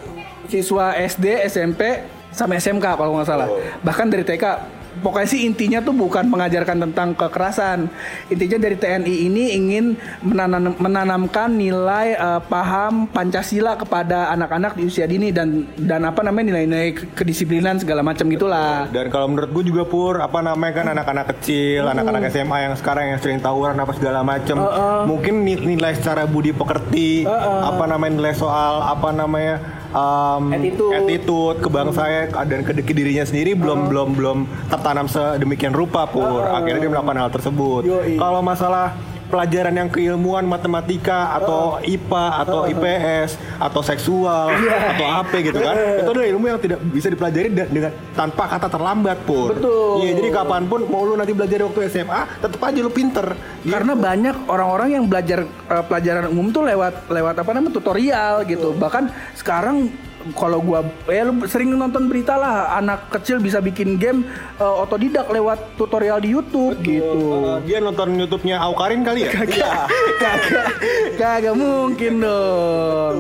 siswa 0.52 0.92
SD, 1.00 1.48
SMP 1.48 2.04
sama 2.36 2.60
SMK 2.60 3.00
kalau 3.00 3.16
nggak 3.16 3.28
salah. 3.28 3.48
Bahkan 3.84 4.08
dari 4.12 4.24
TK. 4.28 4.46
Pokoknya 4.94 5.24
sih 5.26 5.42
intinya 5.44 5.80
tuh 5.80 5.92
bukan 5.92 6.28
mengajarkan 6.28 6.84
tentang 6.84 7.16
kekerasan. 7.16 7.88
Intinya 8.28 8.58
dari 8.60 8.76
TNI 8.76 9.16
ini 9.24 9.44
ingin 9.54 9.86
menanam- 10.20 10.76
menanamkan 10.76 11.48
nilai 11.50 12.12
eh, 12.12 12.42
paham 12.44 13.08
Pancasila 13.08 13.76
kepada 13.76 14.28
anak-anak 14.30 14.76
di 14.76 14.84
usia 14.84 15.06
dini 15.06 15.32
dan 15.32 15.64
dan 15.76 16.04
apa 16.04 16.20
namanya 16.22 16.52
nilai-nilai 16.52 16.92
kedisiplinan 17.12 17.80
segala 17.80 18.02
macam 18.02 18.28
gitulah. 18.28 18.92
Dan 18.92 19.08
kalau 19.08 19.28
menurut 19.28 19.48
gue 19.50 19.64
juga 19.66 19.84
Pur 19.84 20.18
Apa 20.18 20.40
namanya 20.40 20.74
kan 20.74 20.88
anak-anak 20.90 21.26
kecil 21.32 21.84
Anak-anak 21.86 22.28
SMA 22.30 22.58
yang 22.62 22.74
sekarang 22.74 23.06
yang 23.08 23.20
sering 23.20 23.38
tawuran 23.38 23.76
apa 23.76 23.92
segala 23.92 24.22
macem 24.22 24.58
Mungkin 25.04 25.42
ni- 25.42 25.60
nilai 25.68 25.94
secara 25.94 26.24
budi 26.24 26.52
pekerti 26.52 27.24
Apa 27.62 27.86
namanya 27.86 28.18
nilai 28.18 28.34
soal 28.34 28.82
Apa 28.82 29.12
namanya 29.12 29.81
um, 29.92 30.52
Attitude. 30.52 30.94
attitude, 30.96 31.58
kebangsaan 31.62 32.26
dan 32.48 32.60
ke, 32.64 32.72
ke 32.82 32.94
dirinya 32.96 33.24
sendiri 33.28 33.54
belum 33.56 33.92
belum 33.92 34.08
belum 34.18 34.38
tertanam 34.72 35.06
sedemikian 35.08 35.76
rupa 35.76 36.08
pur. 36.08 36.44
Akhirnya 36.44 36.88
dia 36.88 36.92
melakukan 36.92 37.18
hal 37.20 37.30
tersebut. 37.32 37.82
Kalau 38.18 38.42
masalah 38.42 38.96
pelajaran 39.32 39.74
yang 39.74 39.88
keilmuan 39.88 40.44
matematika 40.44 41.40
atau 41.40 41.80
IPA 41.80 42.26
atau 42.44 42.60
IPS 42.68 43.30
atau 43.58 43.82
seksual 43.82 44.52
atau 44.92 45.08
apa 45.08 45.36
gitu 45.40 45.58
kan 45.64 45.76
itu 46.04 46.10
adalah 46.12 46.28
ilmu 46.28 46.46
yang 46.52 46.60
tidak 46.60 46.80
bisa 46.92 47.08
dipelajari 47.08 47.48
dengan 47.50 47.96
tanpa 48.12 48.52
kata 48.52 48.68
terlambat 48.68 49.18
pur 49.24 49.56
Betul. 49.56 50.04
iya 50.04 50.12
jadi 50.20 50.30
kapan 50.36 50.68
pun 50.68 50.84
mau 50.92 51.08
lu 51.08 51.16
nanti 51.16 51.32
belajar 51.32 51.64
waktu 51.64 51.88
SMA 51.88 52.22
tetap 52.44 52.60
aja 52.66 52.80
lu 52.82 52.92
pinter. 52.92 53.28
Gitu. 53.64 53.72
Karena 53.72 53.94
banyak 53.94 54.36
orang-orang 54.50 54.90
yang 55.00 55.04
belajar 55.08 55.46
eh, 55.46 55.84
pelajaran 55.86 56.26
umum 56.34 56.50
tuh 56.52 56.64
lewat 56.66 57.08
lewat 57.08 57.36
apa 57.40 57.50
namanya 57.56 57.74
tutorial 57.78 58.44
gitu. 58.50 58.74
Bahkan 58.76 59.04
sekarang 59.38 59.90
kalau 60.38 60.60
gua 60.62 60.86
ya 61.10 61.28
lu 61.28 61.44
sering 61.46 61.74
nonton 61.74 62.08
berita 62.08 62.38
lah 62.38 62.78
anak 62.78 63.12
kecil 63.12 63.42
bisa 63.42 63.60
bikin 63.60 63.98
game 63.98 64.26
eh, 64.58 64.76
otodidak 64.84 65.30
lewat 65.30 65.78
tutorial 65.78 66.22
di 66.22 66.34
YouTube 66.34 66.78
gitu. 66.86 67.44
Uh, 67.46 67.58
dia 67.66 67.82
nonton 67.82 68.16
YouTube-nya 68.18 68.62
Aukarin 68.62 69.02
kali 69.02 69.28
ya? 69.28 69.32
Iya. 69.32 69.74
kagak 70.22 70.66
kagak 71.18 71.56
mungkin 71.58 72.22
dong 72.22 73.16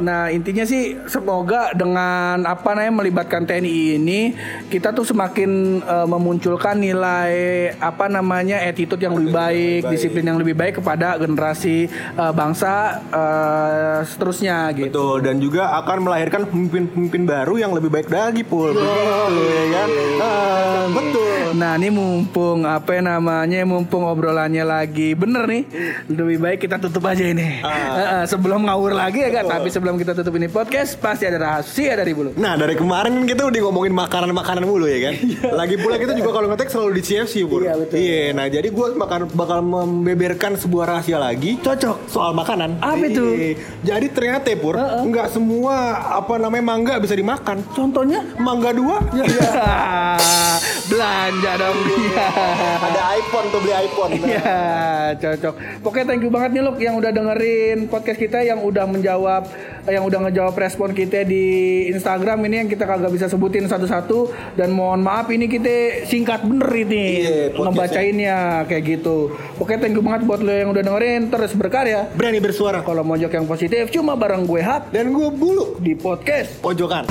nah 0.00 0.28
intinya 0.28 0.64
sih 0.66 0.96
semoga 1.08 1.72
dengan 1.72 2.44
apa 2.44 2.76
namanya 2.76 2.92
melibatkan 3.02 3.48
TNI 3.48 3.96
ini 3.96 4.20
kita 4.68 4.92
tuh 4.92 5.04
semakin 5.08 5.80
eh, 5.80 6.06
memunculkan 6.06 6.76
nilai 6.76 7.32
apa 7.80 8.06
namanya 8.08 8.60
attitude 8.60 9.00
yang 9.00 9.16
lebih 9.16 9.32
baik, 9.32 9.80
disiplin 9.88 10.24
yang 10.26 10.38
lebih 10.40 10.56
baik 10.56 10.80
kepada 10.80 11.16
generasi 11.16 11.88
eh, 11.92 12.32
bangsa 12.32 13.00
eh, 13.08 13.98
seterusnya 14.04 14.70
gitu 14.76 14.88
Betul 14.92 15.16
dan 15.24 15.36
juga 15.40 15.76
akan 15.84 16.08
melahirkan 16.08 16.45
pemimpin-pemimpin 16.46 17.22
baru 17.26 17.54
yang 17.58 17.72
lebih 17.74 17.90
baik 17.90 18.06
lagi 18.06 18.46
pul. 18.46 18.70
Begitu 18.70 19.42
ya 19.42 19.64
kan? 19.74 19.88
Ah, 20.22 20.84
betul. 20.94 21.24
Nah 21.56 21.72
ini 21.80 21.88
mumpung 21.88 22.68
apa 22.68 23.00
namanya 23.00 23.64
mumpung 23.64 24.04
obrolannya 24.04 24.60
lagi 24.60 25.16
bener 25.16 25.48
nih 25.48 25.62
lebih 26.12 26.36
baik 26.36 26.58
kita 26.68 26.76
tutup 26.76 27.08
aja 27.08 27.24
ini 27.24 27.64
Eh, 27.64 28.20
eh, 28.20 28.24
sebelum 28.28 28.68
ngawur 28.68 28.92
lagi 28.92 29.24
ya 29.24 29.32
kan 29.32 29.56
tapi 29.56 29.72
sebelum 29.72 29.96
kita 29.96 30.12
tutup 30.12 30.36
ini 30.36 30.52
podcast 30.52 31.00
pasti 31.00 31.24
ada 31.24 31.40
rahasia 31.40 31.96
dari 31.96 32.12
bulu 32.12 32.36
Nah 32.36 32.60
dari 32.60 32.76
kemarin 32.76 33.16
kan 33.16 33.24
kita 33.24 33.42
udah 33.48 33.60
ngomongin 33.64 33.96
makanan-makanan 33.96 34.62
mulu 34.68 34.84
ya 34.84 35.08
kan. 35.08 35.14
Lagi 35.64 35.80
pula 35.80 35.96
kita 35.96 36.12
juga 36.12 36.30
kalau 36.36 36.52
ngetek 36.52 36.68
selalu 36.68 37.00
di 37.00 37.02
CFC 37.02 37.34
pur. 37.48 37.64
Iya, 37.64 37.74
betul. 37.80 37.96
Iya. 37.96 38.22
Nah 38.36 38.46
jadi 38.52 38.68
gue 38.68 38.86
bakal 39.00 39.20
bakal 39.32 39.58
membeberkan 39.64 40.52
sebuah 40.60 40.84
rahasia 40.92 41.16
lagi. 41.16 41.56
cocok 41.56 42.12
soal 42.12 42.36
makanan. 42.36 42.76
Apa 42.84 43.04
itu? 43.08 43.24
Iya. 43.32 43.52
Jadi 43.96 44.06
ternyata 44.12 44.46
ya, 44.52 44.58
pur 44.60 44.76
Heeh. 44.76 45.00
nggak 45.08 45.28
semua 45.32 45.96
apa 46.20 46.35
namanya 46.40 46.64
mangga 46.64 46.94
bisa 47.00 47.14
dimakan. 47.16 47.60
contohnya 47.72 48.20
Mangga 48.36 48.70
dua. 48.72 49.00
belanja 50.90 51.52
dong 51.58 51.78
dia 51.82 52.26
Ada 52.78 53.00
iPhone 53.18 53.46
tuh 53.50 53.60
beli 53.62 53.74
iPhone. 53.74 54.12
Nah. 54.22 54.28
Ya, 54.28 54.60
cocok. 55.18 55.54
Pokoknya 55.82 56.06
thank 56.14 56.22
you 56.22 56.30
banget 56.30 56.50
nih 56.54 56.62
Luk 56.62 56.78
yang 56.78 56.94
udah 56.96 57.10
dengerin 57.10 57.90
podcast 57.90 58.18
kita 58.18 58.38
yang 58.46 58.62
udah 58.62 58.84
menjawab 58.86 59.48
yang 59.90 60.04
udah 60.06 60.28
ngejawab 60.28 60.54
respon 60.58 60.92
kita 60.92 61.22
di 61.22 61.86
Instagram 61.90 62.42
ini 62.46 62.66
yang 62.66 62.68
kita 62.70 62.84
kagak 62.86 63.10
bisa 63.10 63.26
sebutin 63.30 63.66
satu-satu 63.70 64.34
dan 64.58 64.74
mohon 64.74 65.02
maaf 65.02 65.30
ini 65.30 65.46
kita 65.46 66.06
singkat 66.06 66.42
bener 66.46 66.70
ini 66.74 67.04
Iya, 67.16 67.40
ngebacainnya 67.54 68.36
kayak 68.68 68.82
gitu. 68.84 69.34
Oke, 69.56 69.78
thank 69.78 69.94
you 69.96 70.02
banget 70.04 70.26
buat 70.28 70.40
lo 70.42 70.52
yang 70.52 70.70
udah 70.70 70.82
dengerin 70.82 71.32
terus 71.32 71.52
berkarya. 71.54 72.10
Berani 72.14 72.38
bersuara. 72.42 72.82
Kalau 72.82 73.02
mojok 73.02 73.32
yang 73.32 73.46
positif 73.48 73.88
cuma 73.90 74.14
bareng 74.14 74.44
gue 74.44 74.62
Hap 74.62 74.90
Dan 74.92 75.14
gue 75.14 75.28
bulu 75.32 75.78
di 75.80 75.94
podcast 75.94 76.58
pojokan. 76.60 77.06